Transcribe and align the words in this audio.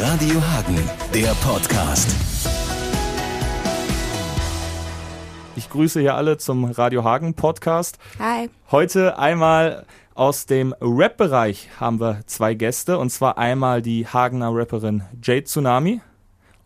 Radio 0.00 0.40
Hagen, 0.42 0.78
der 1.12 1.32
Podcast. 1.44 2.14
Ich 5.56 5.68
grüße 5.70 6.00
hier 6.00 6.14
alle 6.14 6.38
zum 6.38 6.64
Radio 6.66 7.04
Hagen 7.04 7.34
Podcast. 7.34 7.98
Hi. 8.18 8.48
Heute 8.70 9.18
einmal 9.18 9.84
aus 10.14 10.46
dem 10.46 10.74
Rap-Bereich 10.80 11.68
haben 11.80 12.00
wir 12.00 12.20
zwei 12.26 12.54
Gäste 12.54 12.98
und 12.98 13.10
zwar 13.10 13.38
einmal 13.38 13.82
die 13.82 14.06
Hagener 14.06 14.50
Rapperin 14.54 15.02
Jade 15.22 15.44
Tsunami 15.44 16.00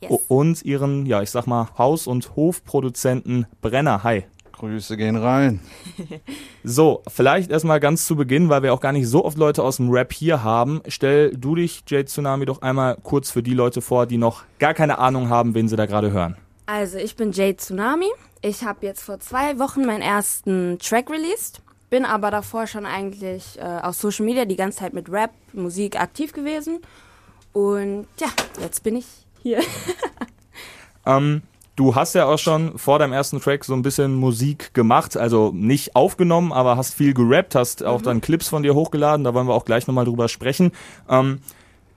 Yes. 0.01 0.21
und 0.29 0.63
ihren, 0.65 1.07
ja, 1.07 1.23
ich 1.23 1.31
sag 1.31 1.47
mal, 1.47 1.69
Haus- 1.79 2.09
und 2.09 2.35
Hofproduzenten 2.35 3.47
Brenner. 3.61 4.03
Hi. 4.03 4.25
Grüße 4.63 4.97
gehen 4.97 5.17
rein. 5.17 5.61
So, 6.65 7.03
vielleicht 7.09 7.51
erstmal 7.51 7.81
ganz 7.81 8.07
zu 8.07 8.15
Beginn, 8.15 8.49
weil 8.49 8.63
wir 8.63 8.73
auch 8.73 8.81
gar 8.81 8.93
nicht 8.93 9.09
so 9.09 9.25
oft 9.25 9.37
Leute 9.37 9.65
aus 9.65 9.79
dem 9.79 9.91
Rap 9.91 10.13
hier 10.13 10.45
haben. 10.45 10.81
Stell 10.87 11.37
du 11.37 11.57
dich, 11.57 11.83
Jade 11.89 12.05
Tsunami, 12.05 12.45
doch 12.45 12.63
einmal 12.63 12.97
kurz 13.03 13.33
für 13.33 13.43
die 13.43 13.55
Leute 13.55 13.83
vor, 13.83 14.07
die 14.07 14.17
noch 14.17 14.45
gar 14.61 14.73
keine 14.73 14.99
Ahnung 14.99 15.29
haben, 15.29 15.57
wen 15.57 15.67
sie 15.67 15.75
da 15.75 15.87
gerade 15.87 16.13
hören. 16.13 16.37
Also, 16.67 16.99
ich 16.99 17.17
bin 17.17 17.33
Jade 17.33 17.57
Tsunami. 17.57 18.07
Ich 18.43 18.63
habe 18.63 18.87
jetzt 18.87 19.03
vor 19.03 19.19
zwei 19.19 19.59
Wochen 19.59 19.85
meinen 19.85 20.03
ersten 20.03 20.79
Track 20.79 21.11
released. 21.11 21.63
Bin 21.91 22.05
aber 22.05 22.31
davor 22.31 22.69
schon 22.69 22.87
eigentlich 22.87 23.59
äh, 23.59 23.81
auf 23.83 23.97
Social 23.97 24.25
Media 24.25 24.45
die 24.45 24.55
ganze 24.55 24.79
Zeit 24.79 24.95
mit 24.95 25.11
Rap, 25.11 25.33
Musik 25.53 26.01
aktiv 26.01 26.33
gewesen. 26.33 26.79
Und 27.53 28.07
ja, 28.21 28.29
jetzt 28.61 28.85
bin 28.85 28.95
ich 28.95 29.07
hier. 29.43 29.61
Ähm, 31.05 31.43
du 31.77 31.95
hast 31.95 32.15
ja 32.15 32.27
auch 32.27 32.39
schon 32.39 32.79
vor 32.79 32.99
deinem 32.99 33.13
ersten 33.13 33.41
Track 33.41 33.65
so 33.65 33.75
ein 33.75 33.83
bisschen 33.83 34.15
Musik 34.15 34.75
gemacht, 34.75 35.17
also 35.17 35.51
nicht 35.55 35.97
aufgenommen, 35.97 36.53
aber 36.53 36.77
hast 36.77 36.95
viel 36.95 37.15
gerappt, 37.15 37.55
hast 37.55 37.85
auch 37.85 38.03
dann 38.03 38.21
Clips 38.21 38.49
von 38.49 38.63
dir 38.63 38.75
hochgeladen, 38.75 39.25
da 39.25 39.35
wollen 39.35 39.47
wir 39.47 39.55
auch 39.55 39.65
gleich 39.65 39.87
nochmal 39.87 40.05
drüber 40.05 40.29
sprechen. 40.29 40.73
Ähm, 41.09 41.41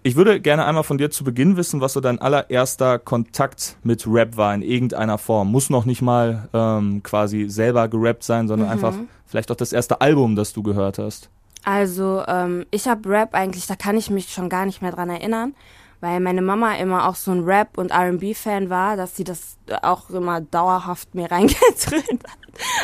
ich 0.04 0.16
würde 0.16 0.40
gerne 0.40 0.66
einmal 0.66 0.84
von 0.84 1.00
dir 1.00 1.10
zu 1.10 1.24
Beginn 1.24 1.58
wissen, 1.58 1.82
was 1.82 1.94
so 1.94 2.00
dein 2.00 2.22
allererster 2.22 3.00
Kontakt 3.00 3.76
mit 3.84 4.06
Rap 4.06 4.38
war 4.38 4.54
in 4.54 4.62
irgendeiner 4.62 5.18
Form. 5.18 5.50
Muss 5.50 5.72
noch 5.72 5.86
nicht 5.86 6.04
mal 6.04 6.48
ähm, 6.54 7.02
quasi 7.02 7.50
selber 7.50 7.88
gerappt 7.88 8.24
sein, 8.24 8.48
sondern 8.48 8.70
einfach 8.70 8.94
vielleicht 9.26 9.50
auch 9.50 9.56
das 9.56 9.74
erste 9.74 10.02
Album, 10.02 10.36
das 10.36 10.54
du 10.54 10.62
gehört 10.62 11.00
hast. 11.00 11.32
Also, 11.64 12.24
ähm, 12.28 12.68
ich 12.70 12.88
habe 12.88 13.10
Rap 13.10 13.34
eigentlich, 13.34 13.66
da 13.66 13.76
kann 13.76 13.98
ich 13.98 14.12
mich 14.12 14.32
schon 14.32 14.48
gar 14.48 14.68
nicht 14.68 14.84
mehr 14.84 14.92
dran 14.92 15.10
erinnern, 15.10 15.56
weil 16.02 16.20
meine 16.20 16.42
Mama 16.42 16.76
immer 16.76 17.08
auch 17.08 17.16
so 17.16 17.32
ein 17.32 17.44
Rap- 17.44 17.78
und 17.78 17.92
RB-Fan 17.92 18.70
war, 18.70 18.98
dass 18.98 19.16
sie 19.16 19.24
das 19.24 19.58
auch 19.82 20.10
immer 20.10 20.42
dauerhaft 20.42 21.16
mir 21.16 21.32
reingedröhnt 21.32 22.24
hat. 22.24 22.40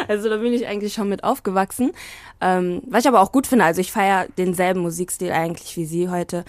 Also 0.08 0.30
da 0.30 0.38
bin 0.38 0.54
ich 0.54 0.68
eigentlich 0.68 0.94
schon 0.94 1.10
mit 1.10 1.24
aufgewachsen. 1.24 1.92
Ähm, 2.42 2.82
was 2.88 3.04
ich 3.04 3.08
aber 3.08 3.22
auch 3.22 3.32
gut 3.32 3.48
finde, 3.48 3.66
also 3.66 3.82
ich 3.82 3.92
feiere 3.92 4.28
denselben 4.38 4.82
Musikstil 4.82 5.32
eigentlich 5.32 5.78
wie 5.78 5.86
sie 5.86 6.10
heute, 6.10 6.44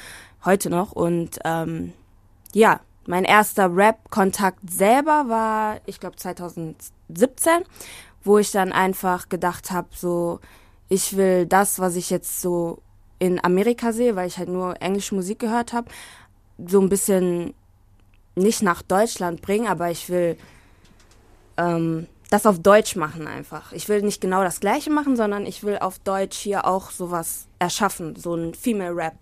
heute 0.45 0.71
noch. 0.71 0.93
Und 0.93 1.39
ähm, 1.45 1.93
ja, 2.53 2.81
mein 3.07 3.25
erster 3.25 3.75
Rap-Kontakt 3.75 4.59
selber 4.71 5.25
war, 5.29 5.81
ich 5.87 6.01
glaube, 6.01 6.17
2017, 6.17 7.63
wo 8.25 8.39
ich 8.39 8.51
dann 8.51 8.73
einfach 8.73 9.29
gedacht 9.29 9.71
habe, 9.71 9.89
so, 9.93 10.41
ich 10.89 11.17
will 11.17 11.47
das, 11.47 11.79
was 11.79 11.97
ich 11.97 12.11
jetzt 12.11 12.41
so 12.41 12.79
in 13.19 13.43
Amerika 13.45 13.93
sehe, 13.93 14.17
weil 14.17 14.27
ich 14.27 14.39
halt 14.39 14.49
nur 14.49 14.81
englische 14.81 15.15
Musik 15.15 15.39
gehört 15.39 15.73
habe, 15.73 15.89
so 16.67 16.81
ein 16.81 16.89
bisschen 16.89 17.55
nicht 18.35 18.63
nach 18.63 18.83
Deutschland 18.83 19.43
bringen, 19.43 19.67
aber 19.67 19.91
ich 19.91 20.09
will 20.09 20.37
ähm, 21.57 22.07
das 22.31 22.47
auf 22.47 22.61
Deutsch 22.61 22.97
machen 22.97 23.27
einfach. 23.27 23.73
Ich 23.73 23.89
will 23.89 24.03
nicht 24.03 24.21
genau 24.21 24.43
das 24.43 24.61
gleiche 24.61 24.91
machen, 24.91 25.17
sondern 25.17 25.45
ich 25.45 25.65
will 25.65 25.79
auf 25.79 25.99
Deutsch 25.99 26.39
hier 26.39 26.67
auch 26.67 26.91
sowas 26.91 27.47
erschaffen, 27.59 28.17
so 28.17 28.35
ein 28.35 28.55
Female 28.55 28.97
Rap. 28.97 29.15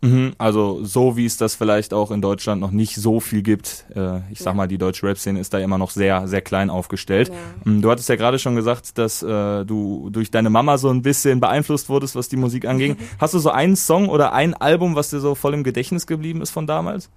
Mhm, 0.00 0.34
also 0.38 0.84
so 0.84 1.16
wie 1.16 1.26
es 1.26 1.36
das 1.36 1.56
vielleicht 1.56 1.92
auch 1.92 2.10
in 2.12 2.22
Deutschland 2.22 2.60
noch 2.60 2.70
nicht 2.70 2.94
so 2.94 3.18
viel 3.18 3.42
gibt. 3.42 3.84
Äh, 3.96 4.18
ich 4.30 4.38
sag 4.38 4.52
Ja. 4.52 4.54
mal, 4.54 4.68
die 4.68 4.78
deutsche 4.78 5.04
Rap-Szene 5.06 5.40
ist 5.40 5.52
da 5.52 5.58
immer 5.58 5.76
noch 5.76 5.90
sehr, 5.90 6.28
sehr 6.28 6.40
klein 6.40 6.70
aufgestellt. 6.70 7.28
Ja. 7.64 7.72
Mm, 7.72 7.82
Du 7.82 7.90
hattest 7.90 8.08
ja 8.08 8.14
gerade 8.16 8.38
schon 8.38 8.54
gesagt, 8.54 8.96
dass 8.98 9.22
äh, 9.24 9.64
du 9.64 10.08
durch 10.10 10.30
deine 10.30 10.50
Mama 10.50 10.78
so 10.78 10.88
ein 10.88 11.02
bisschen 11.02 11.40
beeinflusst 11.40 11.88
wurdest, 11.88 12.14
was 12.14 12.28
die 12.28 12.36
Musik 12.36 12.64
anging. 12.66 12.96
Hast 13.18 13.34
du 13.34 13.40
so 13.40 13.50
einen 13.50 13.74
Song 13.74 14.08
oder 14.08 14.32
ein 14.32 14.54
Album, 14.54 14.94
was 14.94 15.10
dir 15.10 15.18
so 15.20 15.34
voll 15.34 15.54
im 15.54 15.64
Gedächtnis 15.64 16.06
geblieben 16.06 16.42
ist 16.42 16.50
von 16.50 16.66
damals? 16.68 17.10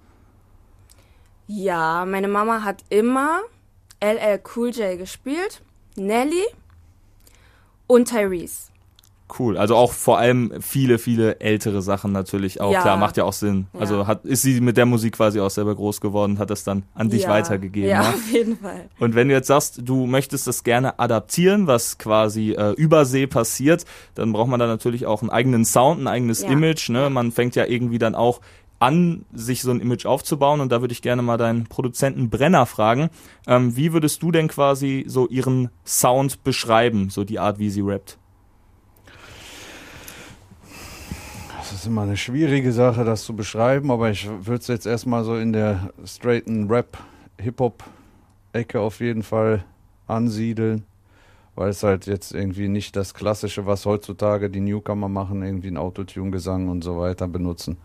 Ja, 1.48 2.06
meine 2.06 2.28
Mama 2.28 2.64
hat 2.64 2.84
immer 2.90 3.42
LL 4.00 4.40
Cool 4.56 4.70
J 4.70 4.98
gespielt, 4.98 5.62
Nelly 5.96 6.46
und 7.88 8.08
Tyrese. 8.10 8.71
Cool. 9.40 9.58
Also 9.58 9.76
auch 9.76 9.94
vor 9.94 10.20
allem 10.20 10.54
viele, 10.62 11.00
viele 11.00 11.40
ältere 11.40 11.82
Sachen 11.82 12.12
natürlich 12.12 12.62
auch. 12.62 12.72
Ja. 12.72 12.82
Klar, 12.82 12.98
macht 12.98 13.18
ja 13.18 13.24
auch 13.24 13.34
Sinn. 13.34 13.68
Ja. 13.74 13.80
Also 13.80 14.08
hat, 14.08 14.26
ist 14.26 14.44
sie 14.44 14.62
mit 14.62 14.78
der 14.78 14.86
Musik 14.86 15.16
quasi 15.16 15.40
auch 15.40 15.50
selber 15.50 15.74
groß 15.76 16.02
geworden, 16.02 16.38
hat 16.38 16.50
das 16.50 16.64
dann 16.64 16.84
an 16.94 17.10
dich 17.10 17.24
ja. 17.24 17.30
weitergegeben. 17.30 17.90
Ja, 17.90 18.04
ne? 18.04 18.10
auf 18.10 18.32
jeden 18.32 18.58
Fall. 18.58 18.90
Und 19.00 19.16
wenn 19.16 19.30
du 19.30 19.34
jetzt 19.34 19.48
sagst, 19.48 19.82
du 19.84 20.06
möchtest 20.06 20.46
das 20.48 20.64
gerne 20.64 21.00
adaptieren, 21.00 21.66
was 21.66 21.98
quasi 21.98 22.52
äh, 22.52 22.72
übersee 22.74 23.26
passiert, 23.26 23.86
dann 24.16 24.34
braucht 24.34 24.50
man 24.50 24.60
da 24.60 24.68
natürlich 24.68 25.06
auch 25.06 25.22
einen 25.22 25.32
eigenen 25.32 25.66
Sound, 25.66 26.02
ein 26.02 26.08
eigenes. 26.08 26.42
Image. 26.52 26.90
Ne? 26.90 27.10
Man 27.10 27.32
fängt 27.32 27.56
ja 27.56 27.66
irgendwie 27.66 27.98
dann 27.98 28.16
auch 28.16 28.42
an, 28.80 29.26
sich 29.32 29.62
so 29.62 29.72
ein 29.72 29.80
Image 29.80 30.06
aufzubauen. 30.06 30.60
Und 30.60 30.72
da 30.72 30.82
würde 30.82 30.92
ich 30.92 31.02
gerne 31.02 31.22
mal 31.22 31.38
deinen 31.38 31.66
Produzenten 31.66 32.30
Brenner 32.30 32.66
fragen. 32.66 33.10
Ähm, 33.48 33.76
wie 33.76 33.94
würdest 33.94 34.24
du 34.24 34.32
denn 34.32 34.48
quasi 34.48 35.06
so 35.08 35.28
ihren 35.28 35.70
Sound 35.86 36.44
beschreiben, 36.44 37.10
so 37.10 37.24
die 37.24 37.40
Art, 37.40 37.60
wie 37.60 37.70
sie 37.70 37.82
rappt? 37.82 38.18
Ist 41.82 41.88
immer 41.88 42.04
eine 42.04 42.18
schwierige 42.18 42.72
Sache, 42.74 43.04
das 43.06 43.24
zu 43.24 43.36
beschreiben, 43.36 43.90
aber 43.90 44.12
ich 44.12 44.30
würde 44.30 44.62
es 44.62 44.68
jetzt 44.68 44.86
erstmal 44.86 45.24
so 45.24 45.36
in 45.36 45.52
der 45.52 45.90
straighten 46.06 46.70
Rap, 46.70 46.96
Hip-Hop-Ecke 47.40 48.80
auf 48.80 49.00
jeden 49.00 49.24
Fall 49.24 49.64
ansiedeln, 50.06 50.84
weil 51.56 51.70
es 51.70 51.82
halt 51.82 52.06
jetzt 52.06 52.36
irgendwie 52.36 52.68
nicht 52.68 52.96
das 52.96 53.16
Klassische, 53.16 53.66
was 53.66 53.88
heutzutage 53.88 54.52
die 54.52 54.60
Newcomer 54.60 55.10
machen, 55.10 55.42
irgendwie 55.42 55.70
ein 55.70 55.78
Autotune-Gesang 55.78 56.70
und 56.70 56.84
so 56.84 57.00
weiter 57.00 57.28
benutzen 57.28 57.78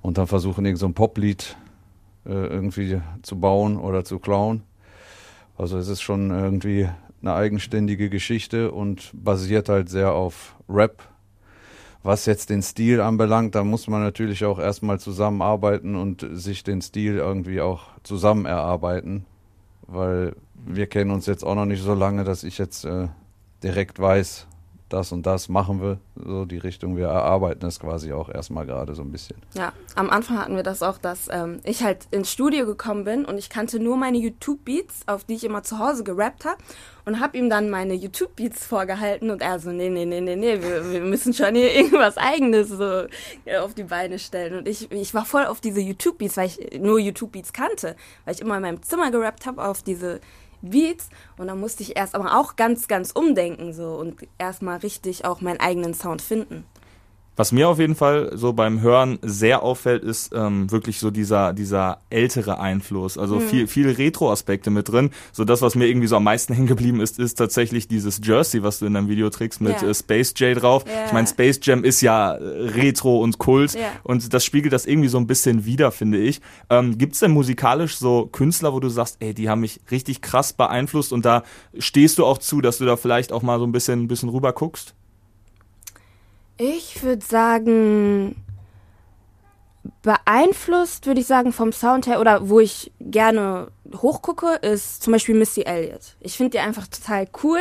und 0.00 0.18
dann 0.18 0.26
versuchen, 0.26 0.64
irgend 0.64 0.80
so 0.80 0.86
ein 0.86 0.94
Poplied 0.94 1.56
äh, 2.26 2.32
irgendwie 2.32 3.00
zu 3.22 3.38
bauen 3.38 3.76
oder 3.76 4.04
zu 4.04 4.18
klauen. 4.18 4.64
Also 5.56 5.78
es 5.78 5.86
ist 5.86 6.02
schon 6.02 6.32
irgendwie 6.32 6.88
eine 7.20 7.34
eigenständige 7.34 8.10
Geschichte 8.10 8.72
und 8.72 9.12
basiert 9.14 9.68
halt 9.68 9.90
sehr 9.90 10.12
auf 10.12 10.56
Rap. 10.68 11.11
Was 12.02 12.26
jetzt 12.26 12.50
den 12.50 12.62
Stil 12.62 13.00
anbelangt, 13.00 13.54
da 13.54 13.62
muss 13.62 13.86
man 13.86 14.02
natürlich 14.02 14.44
auch 14.44 14.58
erstmal 14.58 14.98
zusammenarbeiten 14.98 15.94
und 15.94 16.26
sich 16.32 16.64
den 16.64 16.82
Stil 16.82 17.16
irgendwie 17.16 17.60
auch 17.60 17.84
zusammen 18.02 18.44
erarbeiten, 18.44 19.24
weil 19.86 20.34
wir 20.66 20.88
kennen 20.88 21.12
uns 21.12 21.26
jetzt 21.26 21.44
auch 21.44 21.54
noch 21.54 21.64
nicht 21.66 21.82
so 21.82 21.94
lange, 21.94 22.24
dass 22.24 22.42
ich 22.42 22.58
jetzt 22.58 22.84
äh, 22.84 23.08
direkt 23.62 24.00
weiß, 24.00 24.48
das 24.92 25.12
und 25.12 25.26
das 25.26 25.48
machen 25.48 25.80
wir, 25.80 25.98
so 26.14 26.44
die 26.44 26.58
Richtung. 26.58 26.96
Wir 26.96 27.06
erarbeiten 27.06 27.66
es 27.66 27.80
quasi 27.80 28.12
auch 28.12 28.28
erstmal 28.28 28.66
gerade 28.66 28.94
so 28.94 29.02
ein 29.02 29.10
bisschen. 29.10 29.36
Ja, 29.54 29.72
am 29.94 30.10
Anfang 30.10 30.38
hatten 30.38 30.56
wir 30.56 30.62
das 30.62 30.82
auch, 30.82 30.98
dass 30.98 31.28
ähm, 31.30 31.60
ich 31.64 31.82
halt 31.82 32.06
ins 32.10 32.30
Studio 32.30 32.66
gekommen 32.66 33.04
bin 33.04 33.24
und 33.24 33.38
ich 33.38 33.50
kannte 33.50 33.78
nur 33.78 33.96
meine 33.96 34.18
YouTube-Beats, 34.18 35.02
auf 35.06 35.24
die 35.24 35.34
ich 35.34 35.44
immer 35.44 35.62
zu 35.62 35.78
Hause 35.78 36.04
gerappt 36.04 36.44
habe 36.44 36.58
und 37.04 37.20
habe 37.20 37.38
ihm 37.38 37.50
dann 37.50 37.70
meine 37.70 37.94
YouTube-Beats 37.94 38.66
vorgehalten 38.66 39.30
und 39.30 39.42
er 39.42 39.58
so, 39.58 39.70
nee, 39.70 39.88
nee, 39.88 40.04
nee, 40.04 40.20
nee, 40.20 40.36
nee, 40.36 40.62
wir, 40.62 40.92
wir 40.92 41.00
müssen 41.00 41.32
schon 41.32 41.54
hier 41.54 41.74
irgendwas 41.74 42.16
Eigenes 42.16 42.68
so 42.68 43.06
äh, 43.44 43.58
auf 43.58 43.74
die 43.74 43.84
Beine 43.84 44.18
stellen. 44.18 44.58
Und 44.58 44.68
ich, 44.68 44.90
ich 44.90 45.14
war 45.14 45.24
voll 45.24 45.46
auf 45.46 45.60
diese 45.60 45.80
YouTube-Beats, 45.80 46.36
weil 46.36 46.46
ich 46.46 46.80
nur 46.80 46.98
YouTube-Beats 46.98 47.52
kannte, 47.52 47.96
weil 48.24 48.34
ich 48.34 48.40
immer 48.40 48.56
in 48.56 48.62
meinem 48.62 48.82
Zimmer 48.82 49.10
gerappt 49.10 49.46
habe 49.46 49.64
auf 49.64 49.82
diese 49.82 50.20
Beats 50.62 51.10
und 51.36 51.48
dann 51.48 51.60
musste 51.60 51.82
ich 51.82 51.96
erst 51.96 52.14
aber 52.14 52.38
auch 52.38 52.56
ganz, 52.56 52.88
ganz 52.88 53.10
umdenken 53.12 53.72
so 53.72 53.94
und 53.94 54.26
erstmal 54.38 54.78
richtig 54.78 55.24
auch 55.24 55.40
meinen 55.40 55.60
eigenen 55.60 55.94
Sound 55.94 56.22
finden. 56.22 56.64
Was 57.34 57.50
mir 57.50 57.66
auf 57.68 57.78
jeden 57.78 57.94
Fall 57.94 58.30
so 58.34 58.52
beim 58.52 58.82
Hören 58.82 59.18
sehr 59.22 59.62
auffällt, 59.62 60.04
ist 60.04 60.32
ähm, 60.34 60.70
wirklich 60.70 60.98
so 61.00 61.10
dieser, 61.10 61.54
dieser 61.54 61.98
ältere 62.10 62.60
Einfluss. 62.60 63.16
Also 63.16 63.40
viel, 63.40 63.66
viel 63.66 63.88
Retro-Aspekte 63.90 64.68
mit 64.68 64.90
drin. 64.90 65.10
So 65.32 65.44
das, 65.46 65.62
was 65.62 65.74
mir 65.74 65.86
irgendwie 65.86 66.08
so 66.08 66.16
am 66.16 66.24
meisten 66.24 66.52
hängen 66.54 66.66
geblieben 66.66 67.00
ist, 67.00 67.18
ist 67.18 67.36
tatsächlich 67.36 67.88
dieses 67.88 68.20
Jersey, 68.22 68.62
was 68.62 68.80
du 68.80 68.86
in 68.86 68.92
deinem 68.92 69.08
Video 69.08 69.30
trägst 69.30 69.62
mit 69.62 69.80
Ja. 69.80 69.88
äh, 69.88 69.94
Space 69.94 70.34
J 70.36 70.60
drauf. 70.60 70.84
Ja. 70.86 71.06
Ich 71.06 71.12
meine, 71.12 71.26
Space 71.26 71.58
Jam 71.62 71.84
ist 71.84 72.02
ja 72.02 72.34
äh, 72.34 72.68
Retro 72.68 73.20
und 73.22 73.38
Kult 73.38 73.72
Ja. 73.74 73.80
und 74.02 74.34
das 74.34 74.44
spiegelt 74.44 74.74
das 74.74 74.84
irgendwie 74.84 75.08
so 75.08 75.16
ein 75.16 75.26
bisschen 75.26 75.64
wider, 75.64 75.90
finde 75.90 76.18
ich. 76.18 76.42
Ähm, 76.68 76.98
Gibt 76.98 77.14
es 77.14 77.20
denn 77.20 77.30
musikalisch 77.30 77.96
so 77.96 78.26
Künstler, 78.30 78.74
wo 78.74 78.80
du 78.80 78.90
sagst, 78.90 79.16
ey, 79.20 79.32
die 79.32 79.48
haben 79.48 79.60
mich 79.62 79.80
richtig 79.90 80.20
krass 80.20 80.52
beeinflusst 80.52 81.14
und 81.14 81.24
da 81.24 81.44
stehst 81.78 82.18
du 82.18 82.26
auch 82.26 82.36
zu, 82.36 82.60
dass 82.60 82.76
du 82.76 82.84
da 82.84 82.96
vielleicht 82.96 83.32
auch 83.32 83.40
mal 83.42 83.58
so 83.58 83.64
ein 83.66 83.72
bisschen, 83.72 84.02
ein 84.02 84.08
bisschen 84.08 84.28
rüber 84.28 84.52
guckst? 84.52 84.94
Ich 86.64 87.02
würde 87.02 87.26
sagen, 87.26 88.36
beeinflusst, 90.02 91.06
würde 91.06 91.20
ich 91.20 91.26
sagen, 91.26 91.52
vom 91.52 91.72
Sound 91.72 92.06
her 92.06 92.20
oder 92.20 92.48
wo 92.48 92.60
ich 92.60 92.92
gerne 93.00 93.72
hochgucke, 93.92 94.60
ist 94.62 95.02
zum 95.02 95.12
Beispiel 95.12 95.34
Missy 95.34 95.62
Elliott. 95.62 96.14
Ich 96.20 96.36
finde 96.36 96.50
die 96.50 96.58
einfach 96.60 96.86
total 96.86 97.26
cool. 97.42 97.58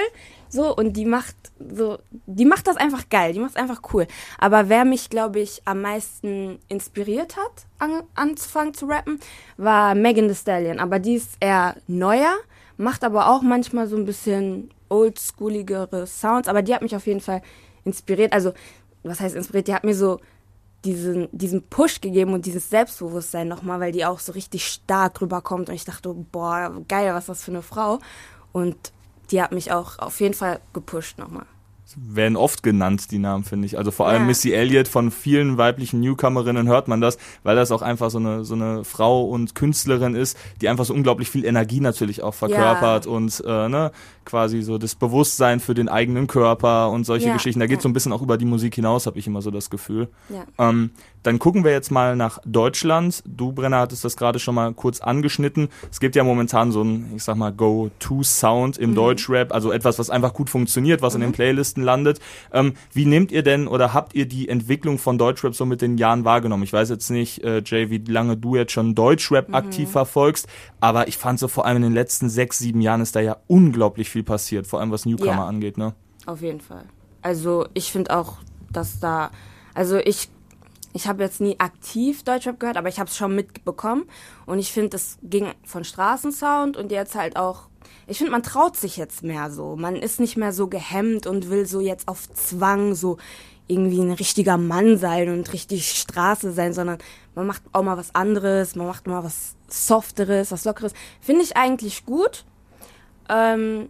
So, 0.50 0.76
und 0.76 0.94
die 0.94 1.06
macht 1.06 1.36
so, 1.74 1.98
die 2.28 2.46
macht 2.46 2.68
das 2.68 2.78
einfach 2.78 3.10
geil, 3.10 3.34
die 3.34 3.40
macht 3.40 3.52
es 3.52 3.56
einfach 3.56 3.82
cool. 3.92 4.06
Aber 4.38 4.70
wer 4.70 4.86
mich, 4.86 5.10
glaube 5.10 5.40
ich, 5.40 5.64
am 5.66 5.82
meisten 5.82 6.60
inspiriert 6.68 7.38
hat, 7.38 7.66
an, 7.80 8.04
anzufangen 8.14 8.76
zu 8.76 8.86
rappen, 8.86 9.20
war 9.58 9.96
Megan 9.96 10.28
Thee 10.28 10.36
Stallion. 10.36 10.80
Aber 10.80 11.00
die 11.00 11.16
ist 11.16 11.38
eher 11.40 11.76
neuer, 11.88 12.36
macht 12.78 13.04
aber 13.04 13.32
auch 13.32 13.42
manchmal 13.42 13.88
so 13.88 13.96
ein 13.96 14.06
bisschen 14.06 14.70
oldschooligere 14.90 16.06
Sounds. 16.06 16.48
Aber 16.48 16.62
die 16.62 16.76
hat 16.76 16.84
mich 16.84 16.96
auf 16.96 17.08
jeden 17.08 17.22
Fall 17.22 17.42
inspiriert. 17.84 18.34
Also, 18.34 18.54
was 19.04 19.20
heißt 19.20 19.36
inspiriert? 19.36 19.68
Die 19.68 19.74
hat 19.74 19.84
mir 19.84 19.96
so 19.96 20.20
diesen, 20.86 21.28
diesen 21.32 21.64
Push 21.64 22.02
gegeben 22.02 22.34
und 22.34 22.46
dieses 22.46 22.70
Selbstbewusstsein 22.70 23.48
nochmal, 23.48 23.80
weil 23.80 23.92
die 23.92 24.06
auch 24.06 24.20
so 24.20 24.32
richtig 24.32 24.66
stark 24.68 25.22
rüberkommt. 25.22 25.70
Und 25.70 25.76
ich 25.76 25.86
dachte, 25.86 26.14
boah, 26.14 26.82
geil, 26.88 27.14
was 27.14 27.24
ist 27.24 27.30
das 27.30 27.44
für 27.44 27.52
eine 27.52 27.62
Frau. 27.62 28.00
Und 28.52 28.76
die 29.30 29.42
hat 29.42 29.52
mich 29.52 29.72
auch 29.72 30.00
auf 30.00 30.20
jeden 30.20 30.34
Fall 30.34 30.60
gepusht 30.74 31.18
nochmal 31.18 31.46
werden 31.98 32.36
oft 32.36 32.64
genannt, 32.64 33.12
die 33.12 33.20
Namen, 33.20 33.44
finde 33.44 33.66
ich. 33.66 33.78
Also 33.78 33.92
vor 33.92 34.08
allem 34.08 34.24
ja. 34.24 34.28
Missy 34.28 34.52
Elliott, 34.52 34.88
von 34.88 35.12
vielen 35.12 35.58
weiblichen 35.58 36.00
Newcomerinnen 36.00 36.68
hört 36.68 36.88
man 36.88 37.02
das, 37.02 37.18
weil 37.44 37.56
das 37.56 37.72
auch 37.72 37.82
einfach 37.82 38.10
so 38.10 38.20
eine, 38.20 38.44
so 38.44 38.56
eine 38.56 38.84
Frau 38.84 39.24
und 39.26 39.56
Künstlerin 39.56 40.16
ist, 40.16 40.38
die 40.62 40.70
einfach 40.70 40.86
so 40.86 40.94
unglaublich 40.94 41.30
viel 41.30 41.46
Energie 41.46 41.80
natürlich 41.80 42.24
auch 42.24 42.34
verkörpert 42.34 43.06
ja. 43.06 43.12
und 43.12 43.44
äh, 43.46 43.70
ne, 43.70 43.92
quasi 44.26 44.62
so 44.62 44.78
das 44.78 44.96
Bewusstsein 44.96 45.60
für 45.60 45.74
den 45.74 45.90
eigenen 45.90 46.28
Körper 46.28 46.90
und 46.90 47.06
solche 47.06 47.28
ja. 47.28 47.34
Geschichten. 47.34 47.60
Da 47.60 47.68
geht 47.68 47.82
so 47.82 47.90
ein 47.90 47.94
bisschen 47.94 48.14
auch 48.14 48.22
über 48.22 48.38
die 48.38 48.46
Musik 48.46 48.76
hinaus, 48.76 49.06
habe 49.06 49.20
ich 49.20 49.28
immer 49.28 49.42
so 49.42 49.52
das 49.52 49.70
Gefühl. 49.70 50.10
Ähm, 50.58 50.92
dann 51.24 51.40
gucken 51.40 51.64
wir 51.64 51.72
jetzt 51.72 51.92
mal 51.92 52.16
nach 52.16 52.40
Deutschland. 52.46 53.24
Du, 53.26 53.52
Brenner, 53.52 53.80
hattest 53.80 54.04
das 54.06 54.18
gerade 54.18 54.40
schon 54.40 54.56
mal 54.56 54.74
kurz 54.74 55.02
angeschnitten. 55.02 55.70
Es 55.92 56.00
gibt 56.00 56.16
ja 56.16 56.24
momentan 56.24 56.72
so 56.72 56.82
einen, 56.82 57.14
ich 57.16 57.24
sag 57.24 57.36
mal, 57.36 57.52
Go-To-Sound 57.52 58.78
im 58.78 58.92
mhm. 58.92 58.96
Deutschrap, 58.96 59.54
also 59.54 59.72
etwas, 59.72 60.00
was 60.00 60.10
einfach 60.10 60.34
gut 60.34 60.50
funktioniert, 60.50 61.02
was 61.02 61.14
mhm. 61.14 61.18
in 61.18 61.22
den 61.22 61.30
mhm. 61.32 61.36
Playlisten 61.82 61.84
landet. 61.84 62.20
Ähm, 62.52 62.74
wie 62.94 63.06
nehmt 63.06 63.32
ihr 63.32 63.44
denn 63.44 63.68
oder 63.68 63.94
habt 63.94 64.16
ihr 64.16 64.26
die 64.26 64.50
Entwicklung 64.50 64.98
von 64.98 65.18
Deutschrap 65.18 65.56
so 65.56 65.66
mit 65.66 65.82
den 65.82 65.98
Jahren 65.98 66.26
wahrgenommen? 66.26 66.64
Ich 66.64 66.74
weiß 66.74 66.90
jetzt 66.90 67.10
nicht, 67.10 67.44
äh, 67.44 67.62
Jay, 67.66 67.90
wie 67.90 67.98
lange 68.12 68.38
du 68.38 68.56
jetzt 68.56 68.72
schon 68.72 68.96
Deutschrap 68.96 69.50
mhm. 69.50 69.56
aktiv 69.56 69.90
verfolgst, 69.90 70.48
aber 70.80 71.08
ich 71.08 71.18
fand 71.18 71.40
so 71.40 71.48
vor 71.48 71.66
allem 71.66 71.78
in 71.78 71.84
den 71.84 71.94
letzten 71.94 72.30
sechs, 72.30 72.60
sieben 72.60 72.82
Jahren 72.82 73.02
ist 73.02 73.16
da 73.16 73.20
ja 73.20 73.38
unglaublich 73.48 74.10
viel 74.10 74.24
passiert, 74.24 74.68
vor 74.68 74.80
allem 74.80 74.92
was 74.92 75.06
Newcomer 75.06 75.34
ja. 75.34 75.48
angeht, 75.48 75.78
ne? 75.78 75.94
Auf 76.26 76.42
jeden 76.42 76.62
Fall. 76.62 76.84
Also 77.22 77.68
ich 77.74 77.92
finde 77.92 78.16
auch, 78.18 78.38
dass 78.72 79.00
da, 79.00 79.32
also 79.74 79.98
ich 79.98 80.30
ich 80.94 81.08
habe 81.08 81.24
jetzt 81.24 81.42
nie 81.42 81.60
aktiv 81.60 82.24
Deutschrap 82.24 82.60
gehört, 82.60 82.78
aber 82.78 82.90
ich 82.90 83.00
habe 83.00 83.10
es 83.10 83.16
schon 83.16 83.36
mitbekommen. 83.36 84.06
Und 84.46 84.60
ich 84.60 84.72
finde, 84.72 84.98
es 84.98 85.18
ging 85.24 85.48
von 85.64 85.84
Straßensound 85.84 86.78
und 86.78 86.92
jetzt 86.92 87.16
halt 87.16 87.38
auch. 87.38 87.70
Ich 88.08 88.18
finde, 88.18 88.32
man 88.32 88.44
traut 88.44 88.78
sich 88.78 88.98
jetzt 88.98 89.24
mehr 89.24 89.52
so. 89.52 89.76
Man 89.76 89.96
ist 89.96 90.20
nicht 90.20 90.38
mehr 90.38 90.54
so 90.54 90.68
gehemmt 90.68 91.28
und 91.28 91.50
will 91.50 91.66
so 91.66 91.80
jetzt 91.80 92.08
auf 92.08 92.32
Zwang 92.34 92.94
so 92.94 93.18
irgendwie 93.68 94.02
ein 94.02 94.12
richtiger 94.12 94.58
Mann 94.58 94.98
sein 94.98 95.30
und 95.30 95.54
richtig 95.54 95.92
Straße 95.92 96.52
sein, 96.52 96.74
sondern 96.74 96.98
man 97.36 97.48
macht 97.48 97.64
auch 97.72 97.84
mal 97.84 97.96
was 97.96 98.14
anderes, 98.14 98.76
man 98.76 98.88
macht 98.88 99.08
mal 99.08 99.24
was 99.24 99.56
Softeres, 99.70 100.52
was 100.52 100.66
Lockeres. 100.66 100.94
Finde 101.22 101.44
ich 101.44 101.56
eigentlich 101.56 102.06
gut. 102.06 102.44
Ähm, 103.30 103.88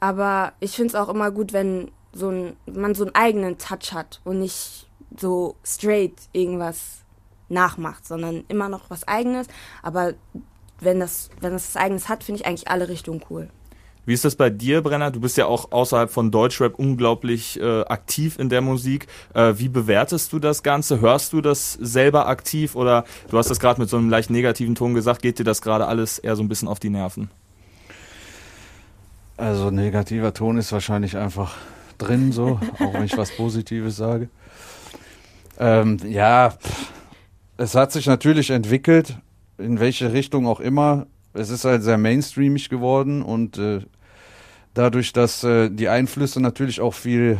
aber 0.00 0.52
ich 0.60 0.72
finde 0.72 0.88
es 0.88 0.94
auch 0.94 1.08
immer 1.08 1.30
gut, 1.30 1.54
wenn 1.54 1.90
so 2.12 2.28
ein, 2.28 2.56
man 2.66 2.94
so 2.94 3.04
einen 3.04 3.14
eigenen 3.14 3.56
Touch 3.56 3.92
hat 3.92 4.20
und 4.24 4.40
nicht 4.40 4.89
so 5.20 5.56
straight 5.64 6.14
irgendwas 6.32 7.04
nachmacht, 7.48 8.06
sondern 8.06 8.44
immer 8.48 8.68
noch 8.68 8.90
was 8.90 9.06
eigenes. 9.06 9.46
Aber 9.82 10.14
wenn 10.80 11.00
das, 11.00 11.30
wenn 11.40 11.52
das 11.52 11.74
was 11.74 11.82
eigenes 11.82 12.08
hat, 12.08 12.24
finde 12.24 12.40
ich 12.40 12.46
eigentlich 12.46 12.68
alle 12.68 12.88
Richtungen 12.88 13.22
cool. 13.30 13.50
Wie 14.06 14.14
ist 14.14 14.24
das 14.24 14.34
bei 14.34 14.48
dir, 14.50 14.80
Brenner? 14.80 15.10
Du 15.10 15.20
bist 15.20 15.36
ja 15.36 15.46
auch 15.46 15.72
außerhalb 15.72 16.10
von 16.10 16.30
Deutschrap 16.30 16.78
unglaublich 16.78 17.60
äh, 17.60 17.82
aktiv 17.82 18.38
in 18.38 18.48
der 18.48 18.62
Musik. 18.62 19.06
Äh, 19.34 19.54
wie 19.58 19.68
bewertest 19.68 20.32
du 20.32 20.38
das 20.38 20.62
Ganze? 20.62 21.00
Hörst 21.00 21.32
du 21.32 21.40
das 21.40 21.74
selber 21.74 22.26
aktiv 22.26 22.74
oder 22.76 23.04
du 23.28 23.36
hast 23.36 23.50
das 23.50 23.60
gerade 23.60 23.80
mit 23.80 23.90
so 23.90 23.98
einem 23.98 24.08
leicht 24.08 24.30
negativen 24.30 24.74
Ton 24.74 24.94
gesagt, 24.94 25.22
geht 25.22 25.38
dir 25.38 25.44
das 25.44 25.60
gerade 25.60 25.86
alles 25.86 26.18
eher 26.18 26.34
so 26.34 26.42
ein 26.42 26.48
bisschen 26.48 26.66
auf 26.66 26.80
die 26.80 26.90
Nerven? 26.90 27.30
Also 29.36 29.70
negativer 29.70 30.34
Ton 30.34 30.56
ist 30.56 30.72
wahrscheinlich 30.72 31.16
einfach 31.16 31.56
drin 31.98 32.32
so, 32.32 32.58
auch 32.78 32.94
wenn 32.94 33.04
ich 33.04 33.16
was 33.16 33.30
Positives 33.36 33.96
sage. 33.96 34.28
Ähm, 35.60 35.98
ja, 36.08 36.54
es 37.58 37.74
hat 37.74 37.92
sich 37.92 38.06
natürlich 38.06 38.48
entwickelt, 38.48 39.18
in 39.58 39.78
welche 39.78 40.14
Richtung 40.14 40.46
auch 40.46 40.58
immer. 40.58 41.06
Es 41.34 41.50
ist 41.50 41.66
halt 41.66 41.82
sehr 41.82 41.98
mainstreamig 41.98 42.70
geworden 42.70 43.20
und 43.20 43.58
äh, 43.58 43.80
dadurch, 44.72 45.12
dass 45.12 45.44
äh, 45.44 45.68
die 45.68 45.90
Einflüsse 45.90 46.40
natürlich 46.40 46.80
auch 46.80 46.94
viel, 46.94 47.38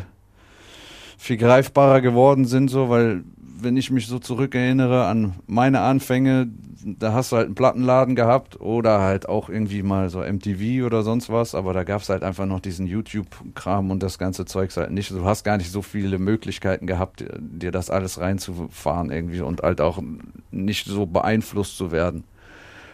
viel 1.16 1.38
greifbarer 1.38 2.02
geworden 2.02 2.44
sind, 2.44 2.68
so, 2.68 2.90
weil 2.90 3.24
wenn 3.62 3.76
ich 3.76 3.90
mich 3.90 4.06
so 4.06 4.18
zurückerinnere 4.18 5.06
an 5.06 5.34
meine 5.46 5.80
Anfänge, 5.80 6.48
da 6.84 7.12
hast 7.12 7.32
du 7.32 7.36
halt 7.36 7.46
einen 7.46 7.54
Plattenladen 7.54 8.14
gehabt 8.14 8.60
oder 8.60 9.00
halt 9.00 9.28
auch 9.28 9.48
irgendwie 9.48 9.82
mal 9.82 10.10
so 10.10 10.20
MTV 10.20 10.84
oder 10.84 11.02
sonst 11.02 11.30
was, 11.30 11.54
aber 11.54 11.72
da 11.72 11.84
gab 11.84 12.02
es 12.02 12.08
halt 12.08 12.22
einfach 12.22 12.46
noch 12.46 12.60
diesen 12.60 12.86
YouTube-Kram 12.86 13.90
und 13.90 14.02
das 14.02 14.18
ganze 14.18 14.44
Zeugs 14.44 14.76
halt 14.76 14.90
nicht. 14.90 15.10
Du 15.10 15.24
hast 15.24 15.44
gar 15.44 15.56
nicht 15.56 15.70
so 15.70 15.82
viele 15.82 16.18
Möglichkeiten 16.18 16.86
gehabt, 16.86 17.24
dir 17.38 17.70
das 17.70 17.90
alles 17.90 18.20
reinzufahren 18.20 19.10
irgendwie 19.10 19.40
und 19.40 19.62
halt 19.62 19.80
auch 19.80 20.02
nicht 20.50 20.86
so 20.86 21.06
beeinflusst 21.06 21.76
zu 21.76 21.92
werden 21.92 22.24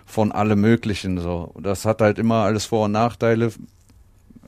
von 0.06 0.32
allem 0.32 0.60
Möglichen. 0.60 1.18
So. 1.18 1.52
Das 1.60 1.84
hat 1.84 2.00
halt 2.00 2.18
immer 2.18 2.44
alles 2.44 2.64
Vor- 2.64 2.86
und 2.86 2.92
Nachteile. 2.92 3.52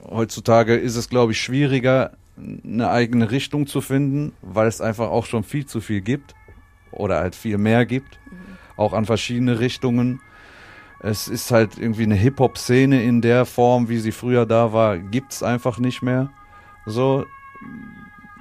Heutzutage 0.08 0.76
ist 0.76 0.96
es, 0.96 1.10
glaube 1.10 1.32
ich, 1.32 1.40
schwieriger, 1.40 2.12
eine 2.64 2.90
eigene 2.90 3.30
Richtung 3.30 3.66
zu 3.66 3.80
finden, 3.80 4.32
weil 4.42 4.66
es 4.66 4.80
einfach 4.80 5.08
auch 5.08 5.26
schon 5.26 5.44
viel 5.44 5.66
zu 5.66 5.80
viel 5.80 6.00
gibt 6.00 6.34
oder 6.90 7.20
halt 7.20 7.34
viel 7.34 7.58
mehr 7.58 7.86
gibt, 7.86 8.18
mhm. 8.30 8.36
auch 8.76 8.92
an 8.92 9.04
verschiedene 9.04 9.60
Richtungen. 9.60 10.20
Es 11.00 11.28
ist 11.28 11.50
halt 11.50 11.78
irgendwie 11.78 12.04
eine 12.04 12.16
Hip-Hop-Szene 12.16 13.02
in 13.02 13.20
der 13.20 13.44
Form, 13.44 13.88
wie 13.88 13.98
sie 13.98 14.12
früher 14.12 14.46
da 14.46 14.72
war, 14.72 14.98
gibt 14.98 15.32
es 15.32 15.42
einfach 15.42 15.78
nicht 15.78 16.02
mehr. 16.02 16.30
So, 16.86 17.24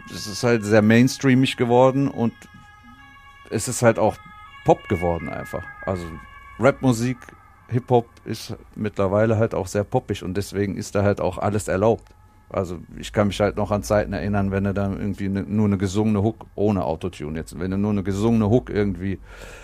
es 0.09 0.27
ist 0.27 0.43
halt 0.43 0.63
sehr 0.63 0.81
mainstreamig 0.81 1.57
geworden 1.57 2.07
und 2.07 2.33
es 3.49 3.67
ist 3.67 3.81
halt 3.81 3.99
auch 3.99 4.17
Pop 4.65 4.87
geworden 4.89 5.29
einfach. 5.29 5.63
Also 5.85 6.05
Rapmusik, 6.59 7.17
Hip-Hop 7.69 8.09
ist 8.25 8.55
mittlerweile 8.75 9.37
halt 9.37 9.53
auch 9.53 9.67
sehr 9.67 9.83
poppig 9.83 10.23
und 10.23 10.35
deswegen 10.35 10.75
ist 10.77 10.95
da 10.95 11.03
halt 11.03 11.21
auch 11.21 11.37
alles 11.37 11.67
erlaubt. 11.67 12.13
Also 12.49 12.79
ich 12.97 13.11
kann 13.11 13.27
mich 13.27 13.39
halt 13.41 13.57
noch 13.57 13.71
an 13.71 13.83
Zeiten 13.83 14.13
erinnern, 14.13 14.51
wenn 14.51 14.63
du 14.63 14.73
dann 14.73 14.97
irgendwie 14.97 15.27
ne, 15.27 15.43
nur 15.43 15.65
eine 15.65 15.77
gesungene 15.77 16.23
Hook 16.23 16.45
ohne 16.55 16.85
Autotune 16.85 17.37
jetzt, 17.37 17.59
wenn 17.59 17.71
du 17.71 17.77
nur 17.77 17.91
eine 17.91 18.03
gesungene 18.03 18.49
Hook 18.49 18.69
irgendwie 18.69 19.19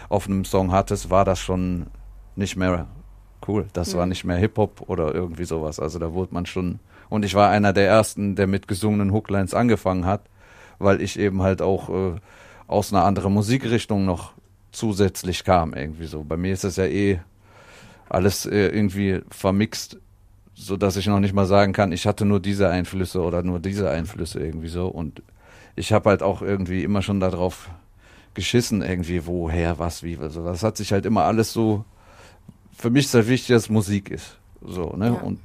auf 0.09 0.27
einem 0.27 0.43
Song 0.43 0.71
hattest, 0.71 1.09
war 1.09 1.23
das 1.23 1.39
schon 1.39 1.87
nicht 2.35 2.57
mehr 2.57 2.87
cool. 3.47 3.67
Das 3.73 3.93
mhm. 3.93 3.99
war 3.99 4.05
nicht 4.05 4.25
mehr 4.25 4.37
Hip-Hop 4.37 4.83
oder 4.87 5.13
irgendwie 5.13 5.45
sowas. 5.45 5.79
Also 5.79 5.97
da 5.99 6.13
wurde 6.13 6.33
man 6.33 6.45
schon. 6.45 6.79
Und 7.09 7.23
ich 7.23 7.35
war 7.35 7.49
einer 7.49 7.73
der 7.73 7.87
ersten, 7.87 8.35
der 8.35 8.47
mit 8.47 8.67
gesungenen 8.67 9.13
Hooklines 9.13 9.53
angefangen 9.53 10.05
hat, 10.05 10.23
weil 10.79 11.01
ich 11.01 11.17
eben 11.17 11.41
halt 11.41 11.61
auch 11.61 11.89
äh, 11.89 12.15
aus 12.67 12.91
einer 12.91 13.05
anderen 13.05 13.33
Musikrichtung 13.33 14.05
noch 14.05 14.33
zusätzlich 14.71 15.43
kam, 15.43 15.73
irgendwie 15.73 16.05
so. 16.05 16.23
Bei 16.23 16.35
mir 16.35 16.53
ist 16.53 16.63
das 16.63 16.77
ja 16.77 16.85
eh 16.85 17.19
alles 18.09 18.45
äh, 18.45 18.67
irgendwie 18.67 19.21
vermixt 19.29 19.99
so 20.55 20.77
dass 20.77 20.97
ich 20.97 21.07
noch 21.07 21.19
nicht 21.19 21.33
mal 21.33 21.45
sagen 21.45 21.73
kann, 21.73 21.91
ich 21.91 22.05
hatte 22.05 22.25
nur 22.25 22.39
diese 22.39 22.69
Einflüsse 22.69 23.21
oder 23.21 23.43
nur 23.43 23.59
diese 23.59 23.89
Einflüsse 23.89 24.39
irgendwie 24.39 24.67
so. 24.67 24.87
Und 24.87 25.21
ich 25.75 25.91
habe 25.91 26.09
halt 26.09 26.21
auch 26.21 26.41
irgendwie 26.41 26.83
immer 26.83 27.01
schon 27.01 27.19
darauf 27.19 27.69
geschissen, 28.33 28.81
irgendwie, 28.81 29.25
woher, 29.25 29.79
was, 29.79 30.03
wie. 30.03 30.17
Also 30.17 30.43
das 30.43 30.63
hat 30.63 30.77
sich 30.77 30.91
halt 30.91 31.05
immer 31.05 31.23
alles 31.23 31.53
so. 31.53 31.85
Für 32.75 32.89
mich 32.89 33.05
ist 33.05 33.13
halt 33.13 33.27
wichtig, 33.27 33.49
dass 33.49 33.69
Musik 33.69 34.09
ist. 34.09 34.37
So, 34.61 34.93
ne? 34.95 35.07
Ja. 35.07 35.13
Und 35.13 35.39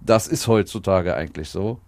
das 0.00 0.28
ist 0.28 0.46
heutzutage 0.46 1.14
eigentlich 1.14 1.48
so. 1.48 1.80